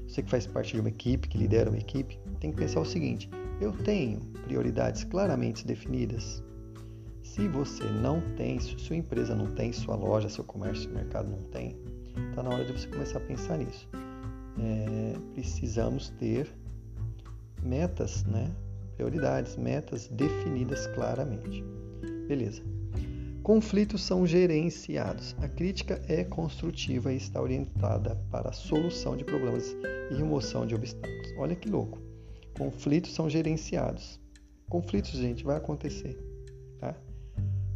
você 0.08 0.22
que 0.22 0.30
faz 0.30 0.46
parte 0.46 0.72
de 0.72 0.80
uma 0.80 0.88
equipe, 0.88 1.28
que 1.28 1.36
lidera 1.36 1.68
uma 1.68 1.78
equipe, 1.78 2.18
tem 2.40 2.50
que 2.50 2.56
pensar 2.56 2.80
o 2.80 2.86
seguinte: 2.86 3.28
eu 3.60 3.70
tenho 3.84 4.20
prioridades 4.44 5.04
claramente 5.04 5.66
definidas? 5.66 6.42
Se 7.22 7.46
você 7.48 7.84
não 7.84 8.22
tem, 8.34 8.58
se 8.58 8.78
sua 8.78 8.96
empresa 8.96 9.34
não 9.34 9.52
tem, 9.54 9.74
sua 9.74 9.94
loja, 9.94 10.30
seu 10.30 10.42
comércio, 10.42 10.84
seu 10.84 10.92
mercado 10.94 11.30
não 11.30 11.42
tem, 11.50 11.76
está 12.30 12.42
na 12.42 12.48
hora 12.48 12.64
de 12.64 12.72
você 12.72 12.88
começar 12.88 13.18
a 13.18 13.20
pensar 13.20 13.58
nisso. 13.58 13.86
É, 14.58 15.18
precisamos 15.34 16.08
ter 16.18 16.48
metas, 17.62 18.24
né? 18.24 18.50
prioridades, 18.96 19.56
metas 19.56 20.08
definidas 20.08 20.86
claramente. 20.86 21.62
Beleza. 22.26 22.62
Conflitos 23.44 24.02
são 24.02 24.26
gerenciados. 24.26 25.36
A 25.38 25.46
crítica 25.46 26.00
é 26.08 26.24
construtiva 26.24 27.12
e 27.12 27.18
está 27.18 27.42
orientada 27.42 28.16
para 28.30 28.48
a 28.48 28.52
solução 28.54 29.18
de 29.18 29.22
problemas 29.22 29.76
e 30.10 30.14
remoção 30.14 30.66
de 30.66 30.74
obstáculos. 30.74 31.28
Olha 31.36 31.54
que 31.54 31.68
louco. 31.68 32.00
Conflitos 32.56 33.12
são 33.12 33.28
gerenciados. 33.28 34.18
Conflitos, 34.66 35.10
gente, 35.10 35.44
vai 35.44 35.58
acontecer, 35.58 36.18
tá? 36.80 36.96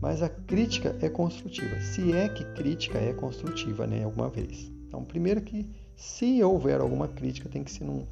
Mas 0.00 0.22
a 0.22 0.30
crítica 0.30 0.96
é 1.02 1.10
construtiva. 1.10 1.78
Se 1.82 2.14
é 2.14 2.30
que 2.30 2.46
crítica 2.54 2.96
é 2.96 3.12
construtiva, 3.12 3.86
né, 3.86 4.04
alguma 4.04 4.30
vez. 4.30 4.72
Então, 4.86 5.04
primeiro 5.04 5.42
que 5.42 5.70
se 5.94 6.42
houver 6.42 6.80
alguma 6.80 7.08
crítica, 7.08 7.46
tem 7.46 7.62
que 7.62 7.70
ser 7.70 7.84
num, 7.84 8.06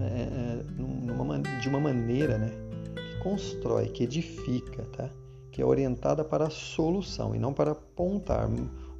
é, 0.00 0.04
é 0.04 0.64
numa, 0.76 1.40
de 1.40 1.68
uma 1.68 1.78
maneira, 1.78 2.38
né, 2.38 2.50
que 2.96 3.22
constrói, 3.22 3.86
que 3.90 4.02
edifica, 4.02 4.82
tá? 4.96 5.08
Que 5.54 5.62
é 5.62 5.64
orientada 5.64 6.24
para 6.24 6.48
a 6.48 6.50
solução 6.50 7.32
e 7.32 7.38
não 7.38 7.54
para 7.54 7.70
apontar 7.70 8.50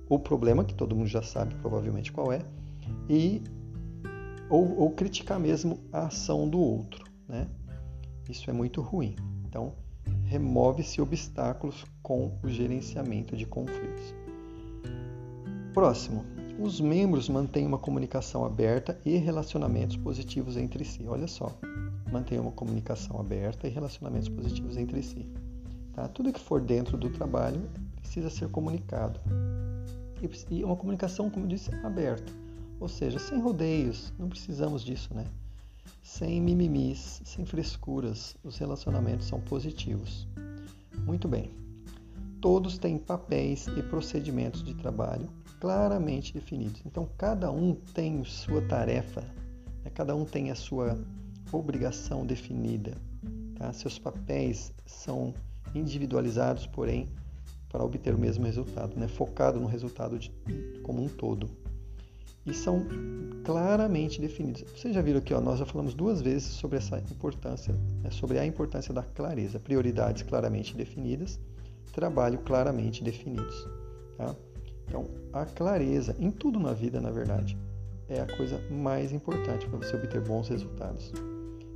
o 0.08 0.20
problema, 0.20 0.64
que 0.64 0.72
todo 0.72 0.94
mundo 0.94 1.08
já 1.08 1.20
sabe 1.20 1.52
provavelmente 1.56 2.12
qual 2.12 2.32
é, 2.32 2.42
e 3.10 3.42
ou, 4.48 4.78
ou 4.78 4.90
criticar 4.92 5.40
mesmo 5.40 5.80
a 5.92 6.06
ação 6.06 6.48
do 6.48 6.60
outro. 6.60 7.04
Né? 7.28 7.48
Isso 8.30 8.48
é 8.48 8.52
muito 8.52 8.80
ruim. 8.80 9.16
Então, 9.44 9.72
remove-se 10.26 11.00
obstáculos 11.00 11.84
com 12.00 12.38
o 12.40 12.48
gerenciamento 12.48 13.36
de 13.36 13.46
conflitos. 13.46 14.14
Próximo, 15.72 16.24
os 16.60 16.80
membros 16.80 17.28
mantêm 17.28 17.66
uma 17.66 17.78
comunicação 17.78 18.44
aberta 18.44 18.96
e 19.04 19.16
relacionamentos 19.16 19.96
positivos 19.96 20.56
entre 20.56 20.84
si. 20.84 21.04
Olha 21.08 21.26
só, 21.26 21.50
mantém 22.12 22.38
uma 22.38 22.52
comunicação 22.52 23.18
aberta 23.18 23.66
e 23.66 23.70
relacionamentos 23.70 24.28
positivos 24.28 24.76
entre 24.76 25.02
si. 25.02 25.28
Tá? 25.94 26.08
Tudo 26.08 26.32
que 26.32 26.40
for 26.40 26.60
dentro 26.60 26.96
do 26.96 27.08
trabalho 27.10 27.62
precisa 28.00 28.28
ser 28.30 28.48
comunicado. 28.48 29.20
E 30.50 30.64
uma 30.64 30.76
comunicação, 30.76 31.28
como 31.28 31.44
eu 31.44 31.48
disse, 31.48 31.74
aberta. 31.84 32.32
Ou 32.80 32.88
seja, 32.88 33.18
sem 33.18 33.40
rodeios, 33.40 34.12
não 34.18 34.28
precisamos 34.28 34.82
disso, 34.82 35.14
né? 35.14 35.26
Sem 36.02 36.40
mimimis, 36.40 37.20
sem 37.24 37.44
frescuras, 37.44 38.36
os 38.42 38.56
relacionamentos 38.58 39.26
são 39.26 39.40
positivos. 39.40 40.26
Muito 41.04 41.28
bem. 41.28 41.50
Todos 42.40 42.78
têm 42.78 42.98
papéis 42.98 43.66
e 43.68 43.82
procedimentos 43.82 44.62
de 44.62 44.74
trabalho 44.74 45.28
claramente 45.60 46.34
definidos. 46.34 46.82
Então, 46.84 47.08
cada 47.16 47.50
um 47.50 47.74
tem 47.74 48.22
sua 48.24 48.60
tarefa, 48.62 49.22
né? 49.82 49.90
cada 49.94 50.14
um 50.14 50.24
tem 50.24 50.50
a 50.50 50.54
sua 50.54 50.98
obrigação 51.52 52.26
definida. 52.26 52.96
Tá? 53.56 53.72
Seus 53.72 53.98
papéis 53.98 54.72
são 54.84 55.32
individualizados, 55.74 56.66
porém, 56.66 57.08
para 57.68 57.84
obter 57.84 58.14
o 58.14 58.18
mesmo 58.18 58.44
resultado, 58.44 58.96
né? 58.96 59.08
focado 59.08 59.58
no 59.58 59.66
resultado 59.66 60.18
de, 60.18 60.30
como 60.82 61.02
um 61.02 61.08
todo. 61.08 61.50
E 62.46 62.54
são 62.54 62.86
claramente 63.44 64.20
definidos. 64.20 64.62
Vocês 64.62 64.94
já 64.94 65.02
viram 65.02 65.18
aqui, 65.18 65.34
ó, 65.34 65.40
nós 65.40 65.58
já 65.58 65.66
falamos 65.66 65.94
duas 65.94 66.20
vezes 66.20 66.44
sobre 66.44 66.78
essa 66.78 66.98
importância, 67.10 67.74
né? 68.02 68.10
sobre 68.10 68.38
a 68.38 68.46
importância 68.46 68.94
da 68.94 69.02
clareza. 69.02 69.58
Prioridades 69.58 70.22
claramente 70.22 70.76
definidas, 70.76 71.40
trabalho 71.92 72.38
claramente 72.38 73.02
definidos. 73.02 73.66
Tá? 74.16 74.36
Então, 74.86 75.08
a 75.32 75.44
clareza 75.44 76.14
em 76.18 76.30
tudo 76.30 76.60
na 76.60 76.72
vida, 76.72 77.00
na 77.00 77.10
verdade, 77.10 77.58
é 78.08 78.20
a 78.20 78.36
coisa 78.36 78.60
mais 78.70 79.12
importante 79.12 79.66
para 79.66 79.78
você 79.78 79.96
obter 79.96 80.20
bons 80.20 80.48
resultados. 80.48 81.12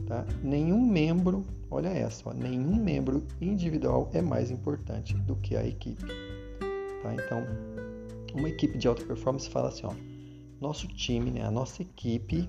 Tá? 0.06 0.24
Nenhum 0.42 0.80
membro, 0.87 1.44
olha 1.70 1.88
essa, 1.88 2.30
ó, 2.30 2.32
nenhum 2.32 2.76
membro 2.76 3.26
individual 3.40 4.11
é 4.14 4.22
mais 4.22 4.50
importante 4.50 5.14
do 5.14 5.37
que 5.37 5.56
a 5.56 5.66
equipe. 5.66 6.04
Tá? 7.02 7.14
Então, 7.14 7.44
uma 8.34 8.48
equipe 8.48 8.78
de 8.78 8.88
alta 8.88 9.04
performance 9.04 9.48
fala 9.50 9.68
assim, 9.68 9.84
ó, 9.84 9.92
nosso 10.61 10.88
time, 10.88 11.30
né, 11.30 11.44
a 11.44 11.50
nossa 11.50 11.82
equipe 11.82 12.48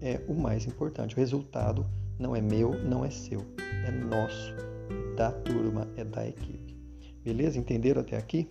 é 0.00 0.20
o 0.28 0.34
mais 0.34 0.66
importante. 0.66 1.14
O 1.14 1.18
resultado 1.18 1.86
não 2.18 2.34
é 2.34 2.40
meu, 2.40 2.72
não 2.84 3.04
é 3.04 3.10
seu, 3.10 3.40
é 3.86 3.90
nosso, 3.90 4.54
é 4.90 5.16
da 5.16 5.30
turma, 5.30 5.88
é 5.96 6.04
da 6.04 6.26
equipe. 6.26 6.76
Beleza? 7.24 7.58
Entenderam 7.58 8.00
até 8.00 8.16
aqui? 8.16 8.48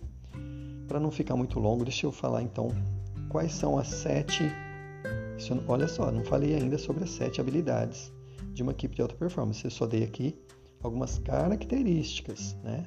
Para 0.86 0.98
não 0.98 1.10
ficar 1.10 1.36
muito 1.36 1.58
longo, 1.60 1.84
deixa 1.84 2.06
eu 2.06 2.12
falar 2.12 2.42
então 2.42 2.68
quais 3.28 3.52
são 3.52 3.78
as 3.78 3.88
sete. 3.88 4.44
Olha 5.66 5.86
só, 5.86 6.10
não 6.10 6.24
falei 6.24 6.54
ainda 6.54 6.78
sobre 6.78 7.04
as 7.04 7.10
sete 7.10 7.40
habilidades 7.40 8.12
de 8.52 8.62
uma 8.62 8.72
equipe 8.72 8.94
de 8.94 9.02
alta 9.02 9.14
performance. 9.14 9.64
Eu 9.64 9.70
só 9.70 9.86
dei 9.86 10.04
aqui 10.04 10.34
algumas 10.82 11.18
características 11.18 12.56
né, 12.62 12.84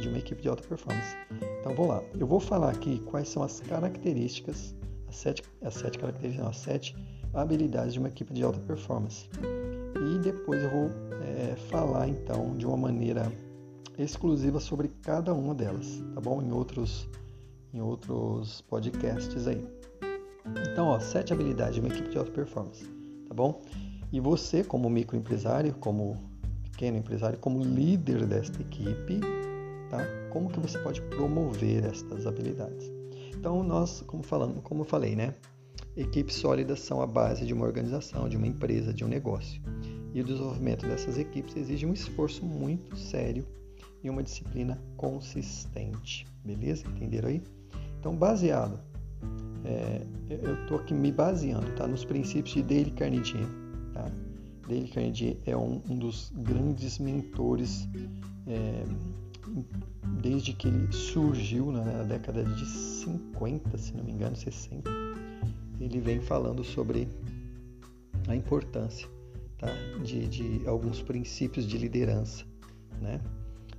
de 0.00 0.08
uma 0.08 0.18
equipe 0.18 0.42
de 0.42 0.48
alta 0.48 0.62
performance. 0.66 1.16
Então 1.60 1.74
vou 1.74 1.86
lá. 1.86 2.02
Eu 2.18 2.26
vou 2.26 2.40
falar 2.40 2.70
aqui 2.70 2.98
quais 3.00 3.28
são 3.28 3.42
as 3.42 3.60
características, 3.60 4.74
as 5.08 5.16
sete, 5.16 5.42
as 5.62 5.74
sete 5.74 5.98
características, 5.98 6.44
não, 6.44 6.50
as 6.50 6.58
sete 6.58 6.96
habilidades 7.34 7.94
de 7.94 7.98
uma 7.98 8.08
equipe 8.08 8.32
de 8.32 8.42
alta 8.42 8.60
performance. 8.60 9.28
E 9.96 10.18
depois 10.18 10.62
eu 10.62 10.70
vou 10.70 10.90
é, 11.22 11.56
falar 11.70 12.08
então 12.08 12.56
de 12.56 12.66
uma 12.66 12.76
maneira 12.76 13.30
exclusiva 13.98 14.58
sobre 14.58 14.88
cada 15.02 15.32
uma 15.32 15.54
delas, 15.54 16.02
tá 16.14 16.20
bom? 16.20 16.42
Em 16.42 16.50
outros, 16.50 17.08
em 17.72 17.80
outros 17.80 18.60
podcasts 18.62 19.46
aí. 19.46 19.64
Então, 20.72 20.88
ó, 20.88 20.98
sete 20.98 21.32
habilidades 21.32 21.74
de 21.74 21.80
uma 21.80 21.88
equipe 21.88 22.08
de 22.10 22.18
alta 22.18 22.32
performance, 22.32 22.84
tá 23.28 23.34
bom? 23.34 23.62
E 24.12 24.20
você, 24.20 24.62
como 24.62 24.90
microempresário, 24.90 25.72
como 25.74 26.18
pequeno 26.64 26.98
empresário, 26.98 27.38
como 27.38 27.64
líder 27.64 28.26
desta 28.26 28.60
equipe, 28.60 29.20
tá? 29.88 30.04
Como 30.30 30.50
que 30.50 30.60
você 30.60 30.78
pode 30.78 31.00
promover 31.02 31.84
estas 31.84 32.26
habilidades? 32.26 32.90
Então, 33.34 33.62
nós, 33.62 34.02
como 34.02 34.22
falando, 34.22 34.60
como 34.60 34.82
eu 34.82 34.84
falei, 34.84 35.16
né? 35.16 35.34
Equipes 35.96 36.36
sólidas 36.36 36.80
são 36.80 37.00
a 37.00 37.06
base 37.06 37.46
de 37.46 37.52
uma 37.54 37.64
organização, 37.64 38.28
de 38.28 38.36
uma 38.36 38.46
empresa, 38.46 38.92
de 38.92 39.04
um 39.04 39.08
negócio. 39.08 39.62
E 40.14 40.20
o 40.20 40.24
desenvolvimento 40.24 40.86
dessas 40.86 41.18
equipes 41.18 41.56
exige 41.56 41.86
um 41.86 41.92
esforço 41.92 42.44
muito 42.44 42.96
sério 42.96 43.46
e 44.02 44.10
uma 44.10 44.22
disciplina 44.22 44.78
consistente. 44.96 46.26
Beleza? 46.44 46.86
Entenderam 46.86 47.28
aí? 47.28 47.42
Então, 47.98 48.14
baseado, 48.14 48.78
é, 49.64 50.02
eu 50.28 50.54
estou 50.62 50.78
aqui 50.78 50.92
me 50.92 51.12
baseando 51.12 51.70
tá, 51.76 51.86
nos 51.86 52.04
princípios 52.04 52.54
de 52.54 52.62
Dale 52.62 52.90
Carnegie? 52.90 53.61
Dale 54.68 54.88
Carnegie 54.88 55.38
é 55.46 55.56
um, 55.56 55.80
um 55.88 55.98
dos 55.98 56.32
grandes 56.34 56.98
mentores 56.98 57.88
é, 58.46 58.84
desde 60.20 60.52
que 60.52 60.68
ele 60.68 60.92
surgiu 60.92 61.72
né, 61.72 61.84
na 61.84 62.02
década 62.04 62.44
de 62.44 62.66
50, 62.66 63.76
se 63.78 63.94
não 63.94 64.04
me 64.04 64.12
engano, 64.12 64.36
60. 64.36 64.90
Ele 65.80 66.00
vem 66.00 66.20
falando 66.20 66.62
sobre 66.62 67.08
a 68.28 68.36
importância 68.36 69.08
tá, 69.58 69.68
de, 70.02 70.28
de 70.28 70.66
alguns 70.66 71.02
princípios 71.02 71.66
de 71.66 71.76
liderança. 71.76 72.44
Né? 73.00 73.20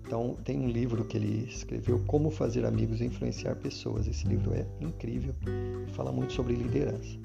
Então, 0.06 0.36
tem 0.44 0.60
um 0.60 0.68
livro 0.68 1.06
que 1.06 1.18
ele 1.18 1.48
escreveu, 1.50 2.04
Como 2.06 2.30
Fazer 2.30 2.66
Amigos 2.66 3.00
e 3.00 3.06
Influenciar 3.06 3.56
Pessoas. 3.56 4.06
Esse 4.06 4.28
livro 4.28 4.54
é 4.54 4.68
incrível, 4.82 5.34
fala 5.96 6.12
muito 6.12 6.34
sobre 6.34 6.56
liderança. 6.56 7.18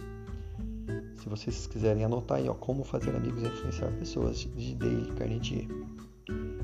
Se 1.16 1.28
vocês 1.28 1.66
quiserem 1.66 2.04
anotar 2.04 2.38
aí, 2.38 2.48
ó, 2.48 2.54
como 2.54 2.84
fazer 2.84 3.14
amigos 3.14 3.42
e 3.42 3.46
influenciar 3.46 3.90
pessoas, 3.98 4.38
de 4.38 4.74
Dale 4.74 5.12
Carnegie. 5.16 5.68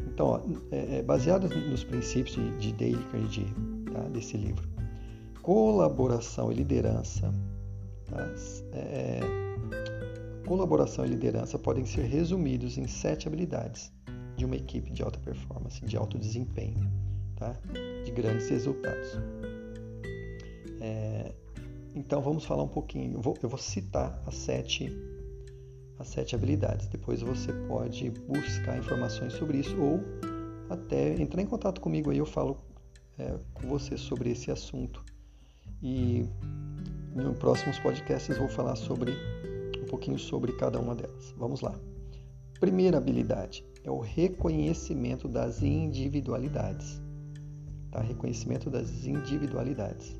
Então, 0.06 0.26
ó, 0.26 0.40
é, 0.70 0.98
é 0.98 1.02
baseado 1.02 1.48
nos 1.48 1.84
princípios 1.84 2.36
de, 2.36 2.56
de 2.58 2.72
Dale 2.72 3.04
Carnegie, 3.10 3.52
tá, 3.92 4.00
desse 4.08 4.36
livro. 4.36 4.68
Colaboração 5.42 6.50
e 6.52 6.54
liderança. 6.54 7.32
Tá, 8.06 8.32
é, 8.72 9.20
colaboração 10.46 11.04
e 11.04 11.08
liderança 11.08 11.58
podem 11.58 11.84
ser 11.84 12.02
resumidos 12.02 12.78
em 12.78 12.86
sete 12.86 13.26
habilidades 13.26 13.92
de 14.36 14.44
uma 14.44 14.56
equipe 14.56 14.90
de 14.90 15.02
alta 15.02 15.18
performance, 15.20 15.84
de 15.84 15.96
alto 15.96 16.18
desempenho, 16.18 16.90
tá? 17.36 17.56
de 18.04 18.10
grandes 18.10 18.48
resultados. 18.48 19.18
É, 20.80 21.32
então 21.94 22.20
vamos 22.20 22.44
falar 22.44 22.64
um 22.64 22.68
pouquinho. 22.68 23.20
Eu 23.42 23.48
vou, 23.48 23.58
citar 23.58 24.20
as 24.26 24.34
sete, 24.34 24.92
as 25.98 26.08
sete 26.08 26.34
habilidades. 26.34 26.88
Depois 26.88 27.22
você 27.22 27.52
pode 27.68 28.10
buscar 28.10 28.76
informações 28.76 29.32
sobre 29.34 29.58
isso 29.58 29.80
ou 29.80 30.00
até 30.68 31.14
entrar 31.20 31.40
em 31.40 31.46
contato 31.46 31.80
comigo 31.80 32.10
aí 32.10 32.18
eu 32.18 32.26
falo 32.26 32.56
é, 33.18 33.38
com 33.52 33.68
você 33.68 33.96
sobre 33.96 34.30
esse 34.30 34.50
assunto. 34.50 35.04
E 35.80 36.26
nos 37.14 37.38
próximos 37.38 37.78
podcasts 37.78 38.36
vou 38.36 38.48
falar 38.48 38.74
sobre 38.74 39.12
um 39.80 39.86
pouquinho 39.86 40.18
sobre 40.18 40.52
cada 40.54 40.80
uma 40.80 40.94
delas. 40.96 41.32
Vamos 41.36 41.60
lá. 41.60 41.78
Primeira 42.58 42.98
habilidade 42.98 43.64
é 43.84 43.90
o 43.90 44.00
reconhecimento 44.00 45.28
das 45.28 45.62
individualidades. 45.62 47.00
Tá? 47.90 48.00
Reconhecimento 48.00 48.68
das 48.68 49.06
individualidades. 49.06 50.18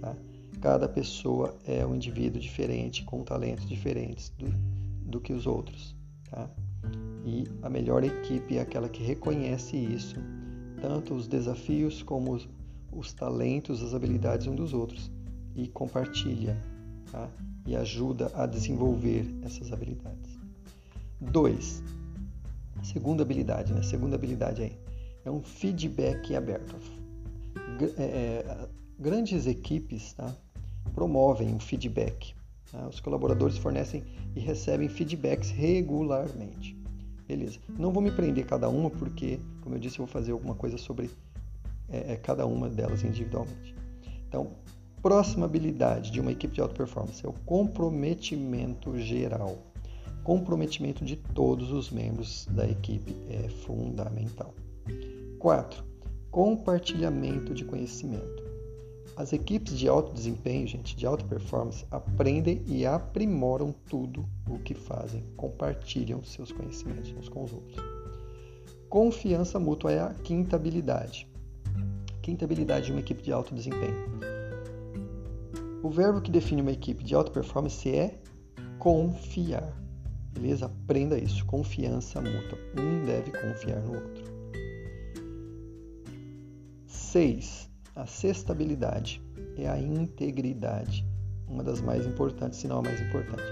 Tá? 0.00 0.14
Cada 0.64 0.88
pessoa 0.88 1.54
é 1.66 1.84
um 1.84 1.94
indivíduo 1.94 2.40
diferente, 2.40 3.04
com 3.04 3.22
talentos 3.22 3.68
diferentes 3.68 4.30
do, 4.30 4.46
do 5.04 5.20
que 5.20 5.34
os 5.34 5.46
outros. 5.46 5.94
Tá? 6.30 6.48
E 7.22 7.44
a 7.60 7.68
melhor 7.68 8.02
equipe 8.02 8.56
é 8.56 8.62
aquela 8.62 8.88
que 8.88 9.02
reconhece 9.02 9.76
isso, 9.76 10.16
tanto 10.80 11.12
os 11.12 11.28
desafios 11.28 12.02
como 12.02 12.32
os, 12.32 12.48
os 12.90 13.12
talentos, 13.12 13.82
as 13.82 13.92
habilidades 13.92 14.46
um 14.46 14.54
dos 14.54 14.72
outros, 14.72 15.12
e 15.54 15.68
compartilha 15.68 16.56
tá? 17.12 17.28
e 17.66 17.76
ajuda 17.76 18.32
a 18.34 18.46
desenvolver 18.46 19.26
essas 19.42 19.70
habilidades. 19.70 20.38
Dois, 21.20 21.82
segunda 22.82 23.22
habilidade, 23.22 23.70
né? 23.70 23.82
Segunda 23.82 24.16
habilidade 24.16 24.62
aí 24.62 24.78
é 25.26 25.30
um 25.30 25.42
feedback 25.42 26.34
aberto. 26.34 26.74
É, 27.98 28.02
é, 28.02 28.68
grandes 28.98 29.46
equipes 29.46 30.14
tá? 30.14 30.34
Promovem 30.92 31.54
o 31.54 31.60
feedback. 31.60 32.34
Tá? 32.70 32.86
Os 32.88 33.00
colaboradores 33.00 33.56
fornecem 33.56 34.02
e 34.34 34.40
recebem 34.40 34.88
feedbacks 34.88 35.50
regularmente. 35.50 36.76
Beleza. 37.26 37.58
Não 37.78 37.92
vou 37.92 38.02
me 38.02 38.10
prender 38.10 38.44
cada 38.46 38.68
uma 38.68 38.90
porque, 38.90 39.40
como 39.62 39.74
eu 39.74 39.78
disse, 39.78 39.98
eu 39.98 40.04
vou 40.04 40.12
fazer 40.12 40.32
alguma 40.32 40.54
coisa 40.54 40.76
sobre 40.76 41.10
é, 41.88 42.12
é, 42.12 42.16
cada 42.16 42.46
uma 42.46 42.68
delas 42.68 43.02
individualmente. 43.02 43.74
Então, 44.28 44.50
próxima 45.00 45.46
habilidade 45.46 46.10
de 46.10 46.20
uma 46.20 46.32
equipe 46.32 46.54
de 46.54 46.60
alta 46.60 46.74
performance 46.74 47.24
é 47.24 47.28
o 47.28 47.34
comprometimento 47.44 48.98
geral. 48.98 49.58
Comprometimento 50.22 51.04
de 51.04 51.16
todos 51.16 51.70
os 51.70 51.90
membros 51.90 52.46
da 52.50 52.66
equipe 52.66 53.14
é 53.28 53.48
fundamental. 53.48 54.54
4. 55.38 55.84
Compartilhamento 56.30 57.54
de 57.54 57.64
conhecimento. 57.64 58.43
As 59.16 59.32
equipes 59.32 59.78
de 59.78 59.88
alto 59.88 60.12
desempenho, 60.12 60.66
gente, 60.66 60.96
de 60.96 61.06
alta 61.06 61.24
performance, 61.24 61.86
aprendem 61.88 62.62
e 62.66 62.84
aprimoram 62.84 63.72
tudo 63.88 64.28
o 64.50 64.58
que 64.58 64.74
fazem, 64.74 65.22
compartilham 65.36 66.22
seus 66.24 66.50
conhecimentos 66.50 67.12
uns 67.12 67.28
com 67.28 67.44
os 67.44 67.52
outros. 67.52 67.76
Confiança 68.88 69.58
mútua 69.60 69.92
é 69.92 70.00
a 70.00 70.12
quinta 70.14 70.56
habilidade. 70.56 71.28
Quinta 72.22 72.44
habilidade 72.44 72.86
de 72.86 72.92
uma 72.92 73.00
equipe 73.00 73.22
de 73.22 73.32
alto 73.32 73.54
desempenho. 73.54 73.94
O 75.80 75.90
verbo 75.90 76.20
que 76.20 76.30
define 76.30 76.62
uma 76.62 76.72
equipe 76.72 77.04
de 77.04 77.14
alta 77.14 77.30
performance 77.30 77.88
é 77.88 78.18
confiar. 78.80 79.72
Beleza? 80.32 80.66
Aprenda 80.66 81.16
isso. 81.16 81.44
Confiança 81.46 82.20
mútua. 82.20 82.58
Um 82.76 83.04
deve 83.04 83.30
confiar 83.30 83.80
no 83.82 83.94
outro. 83.94 84.24
6. 86.86 87.73
A 87.96 88.06
sexta 88.06 88.52
habilidade 88.52 89.22
é 89.56 89.68
a 89.68 89.78
integridade, 89.78 91.06
uma 91.46 91.62
das 91.62 91.80
mais 91.80 92.04
importantes, 92.04 92.58
se 92.58 92.66
não 92.66 92.78
a 92.78 92.82
mais 92.82 93.00
importante. 93.00 93.44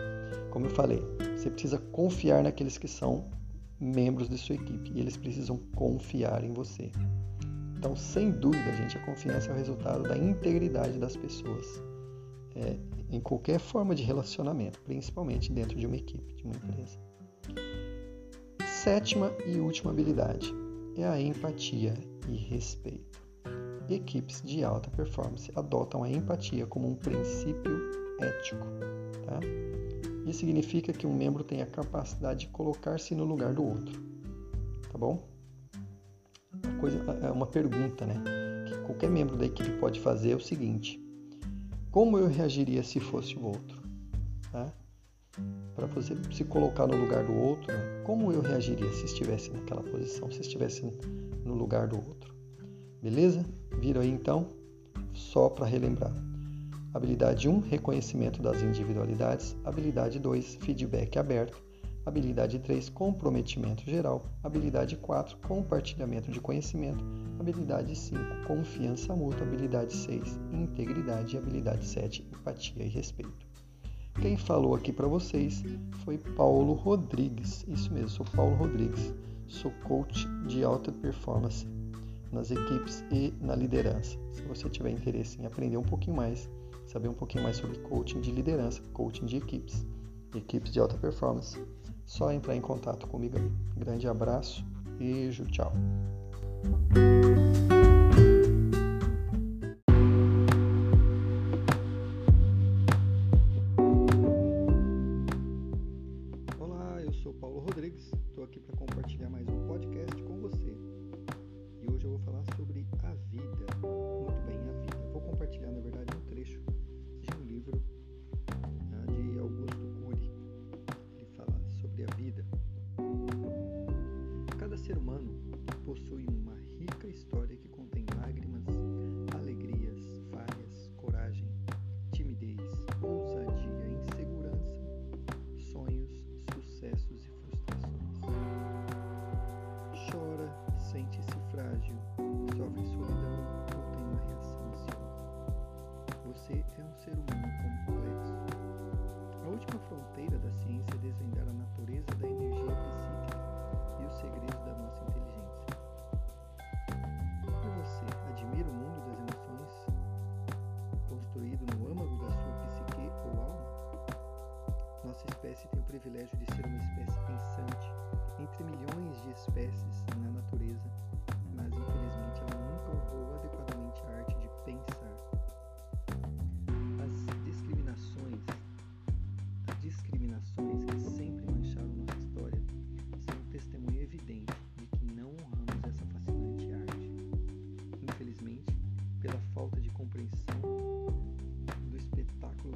Como 0.50 0.66
eu 0.66 0.70
falei, 0.70 1.00
você 1.36 1.48
precisa 1.48 1.78
confiar 1.78 2.42
naqueles 2.42 2.76
que 2.76 2.88
são 2.88 3.30
membros 3.78 4.28
de 4.28 4.36
sua 4.36 4.56
equipe 4.56 4.90
e 4.92 4.98
eles 4.98 5.16
precisam 5.16 5.58
confiar 5.76 6.42
em 6.42 6.52
você. 6.52 6.90
Então, 7.78 7.94
sem 7.94 8.32
dúvida, 8.32 8.72
gente, 8.72 8.98
a 8.98 9.06
confiança 9.06 9.50
é 9.50 9.54
o 9.54 9.56
resultado 9.56 10.02
da 10.02 10.18
integridade 10.18 10.98
das 10.98 11.16
pessoas 11.16 11.64
é, 12.56 12.76
em 13.10 13.20
qualquer 13.20 13.60
forma 13.60 13.94
de 13.94 14.02
relacionamento, 14.02 14.82
principalmente 14.82 15.52
dentro 15.52 15.76
de 15.76 15.86
uma 15.86 15.96
equipe, 15.96 16.34
de 16.34 16.42
uma 16.42 16.56
empresa. 16.56 16.98
Sétima 18.66 19.32
e 19.46 19.60
última 19.60 19.92
habilidade 19.92 20.52
é 20.96 21.06
a 21.06 21.20
empatia 21.20 21.94
e 22.28 22.34
respeito 22.34 23.21
equipes 23.94 24.42
de 24.42 24.64
alta 24.64 24.90
performance 24.90 25.50
adotam 25.56 26.02
a 26.02 26.10
empatia 26.10 26.66
como 26.66 26.88
um 26.88 26.94
princípio 26.94 27.90
ético. 28.20 28.66
Tá? 29.26 29.40
Isso 30.26 30.40
significa 30.40 30.92
que 30.92 31.06
um 31.06 31.14
membro 31.14 31.42
tem 31.42 31.62
a 31.62 31.66
capacidade 31.66 32.46
de 32.46 32.46
colocar-se 32.48 33.14
no 33.14 33.24
lugar 33.24 33.54
do 33.54 33.64
outro. 33.64 34.00
Tá 34.90 34.98
bom? 34.98 35.26
Uma, 36.64 36.78
coisa, 36.78 36.98
é 37.22 37.30
uma 37.30 37.46
pergunta 37.46 38.06
né, 38.06 38.22
que 38.68 38.78
qualquer 38.82 39.10
membro 39.10 39.36
da 39.36 39.46
equipe 39.46 39.70
pode 39.78 40.00
fazer 40.00 40.32
é 40.32 40.36
o 40.36 40.40
seguinte: 40.40 41.02
Como 41.90 42.18
eu 42.18 42.28
reagiria 42.28 42.82
se 42.82 43.00
fosse 43.00 43.36
o 43.36 43.46
outro? 43.46 43.82
Tá? 44.52 44.72
Para 45.74 45.86
você 45.86 46.14
se 46.30 46.44
colocar 46.44 46.86
no 46.86 46.96
lugar 46.96 47.24
do 47.24 47.34
outro, 47.34 47.72
né? 47.72 48.02
como 48.04 48.30
eu 48.30 48.42
reagiria 48.42 48.92
se 48.92 49.06
estivesse 49.06 49.50
naquela 49.50 49.82
posição, 49.82 50.30
se 50.30 50.40
estivesse 50.40 50.82
no 51.44 51.54
lugar 51.54 51.88
do 51.88 51.96
outro? 51.96 52.21
Beleza? 53.02 53.44
Viram 53.80 54.00
aí 54.00 54.08
então? 54.08 54.46
Só 55.12 55.48
para 55.48 55.66
relembrar. 55.66 56.12
Habilidade 56.94 57.48
1, 57.48 57.58
reconhecimento 57.58 58.40
das 58.40 58.62
individualidades. 58.62 59.56
Habilidade 59.64 60.20
2, 60.20 60.58
feedback 60.60 61.18
aberto. 61.18 61.60
Habilidade 62.06 62.60
3, 62.60 62.88
comprometimento 62.90 63.82
geral. 63.90 64.24
Habilidade 64.40 64.96
4, 64.96 65.36
compartilhamento 65.38 66.30
de 66.30 66.40
conhecimento. 66.40 67.04
Habilidade 67.40 67.96
5, 67.96 68.20
confiança 68.46 69.16
mútua. 69.16 69.42
Habilidade 69.42 69.94
6, 69.96 70.38
integridade. 70.52 71.34
E 71.34 71.38
habilidade 71.38 71.84
7, 71.84 72.24
empatia 72.32 72.84
e 72.84 72.88
respeito. 72.88 73.48
Quem 74.20 74.36
falou 74.36 74.76
aqui 74.76 74.92
para 74.92 75.08
vocês 75.08 75.64
foi 76.04 76.18
Paulo 76.18 76.74
Rodrigues. 76.74 77.64
Isso 77.66 77.92
mesmo, 77.92 78.10
sou 78.10 78.26
Paulo 78.26 78.54
Rodrigues. 78.54 79.12
Sou 79.48 79.72
coach 79.88 80.28
de 80.46 80.62
alta 80.62 80.92
performance 80.92 81.66
nas 82.32 82.50
equipes 82.50 83.04
e 83.10 83.32
na 83.40 83.54
liderança. 83.54 84.18
Se 84.30 84.42
você 84.42 84.68
tiver 84.68 84.90
interesse 84.90 85.40
em 85.40 85.46
aprender 85.46 85.76
um 85.76 85.82
pouquinho 85.82 86.16
mais, 86.16 86.50
saber 86.86 87.08
um 87.08 87.14
pouquinho 87.14 87.44
mais 87.44 87.56
sobre 87.56 87.78
coaching 87.78 88.20
de 88.20 88.32
liderança, 88.32 88.82
coaching 88.92 89.26
de 89.26 89.36
equipes, 89.36 89.86
equipes 90.34 90.72
de 90.72 90.80
alta 90.80 90.96
performance, 90.96 91.60
só 92.04 92.32
entrar 92.32 92.56
em 92.56 92.60
contato 92.60 93.06
comigo. 93.06 93.38
Grande 93.76 94.08
abraço, 94.08 94.64
beijo, 94.98 95.44
tchau. 95.46 95.72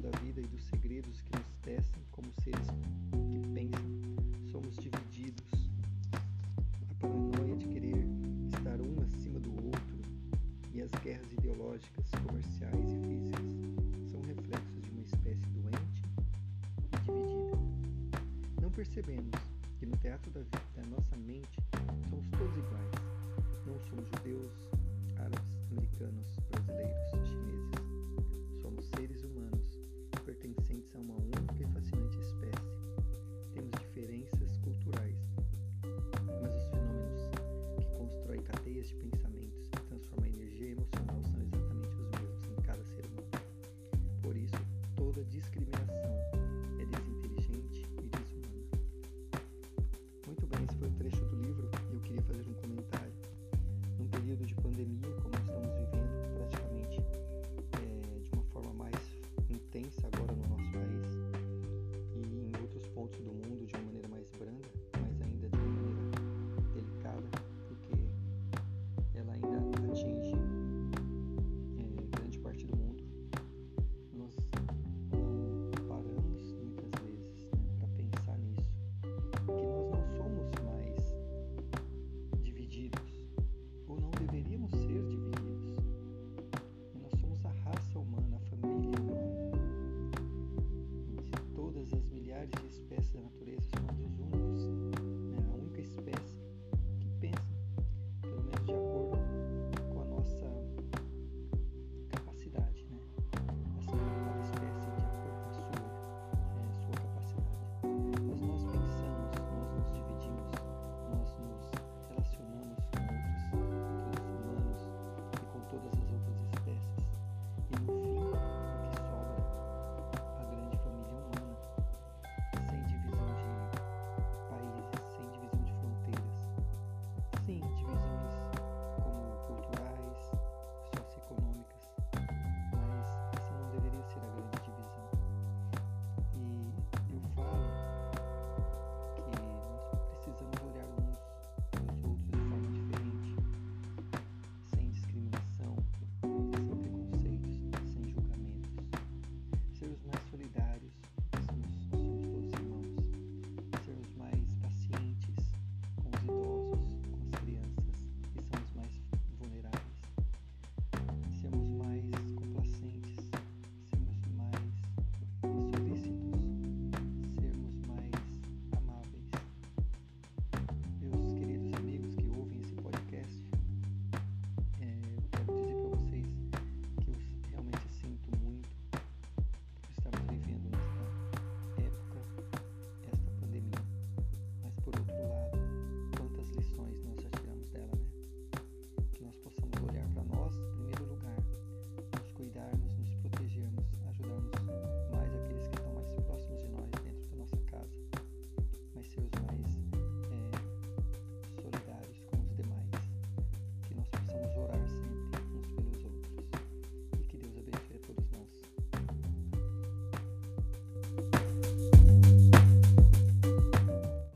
da 0.01 0.09
vida 0.19 0.41
e 0.41 0.47
dos 0.47 0.63
segredos 0.65 1.21
que 1.21 1.37
nos 1.37 1.47
testam 1.63 2.01
como 2.11 2.27
seres 2.43 2.67
que 3.31 3.39
pensam. 3.53 4.51
Somos 4.51 4.75
divididos. 4.77 5.69
A 6.13 6.93
paranoia 6.99 7.55
de 7.55 7.67
querer 7.67 8.05
estar 8.47 8.79
um 8.81 9.01
acima 9.01 9.39
do 9.39 9.51
outro 9.65 9.97
e 10.73 10.81
as 10.81 10.91
guerras 11.03 11.31
ideológicas, 11.31 12.09
comerciais 12.25 12.93
e 12.93 13.07
físicas 13.07 14.11
são 14.11 14.21
reflexos 14.21 14.81
de 14.81 14.89
uma 14.91 15.01
espécie 15.01 15.45
doente 15.49 16.03
e 16.77 16.97
dividida. 16.97 17.57
Não 18.61 18.71
percebemos 18.71 19.31
que 19.79 19.85
no 19.85 19.97
teatro 19.97 20.31
da, 20.31 20.41
vida, 20.41 20.61
da 20.75 20.85
nossa 20.87 21.15
mente 21.17 21.59
somos 22.09 22.29
todos 22.31 22.57
iguais. 22.57 22.91
Não 23.65 23.79
somos 23.89 24.07
judeus, 24.09 24.51
árabes, 25.17 25.71
americanos, 25.71 26.27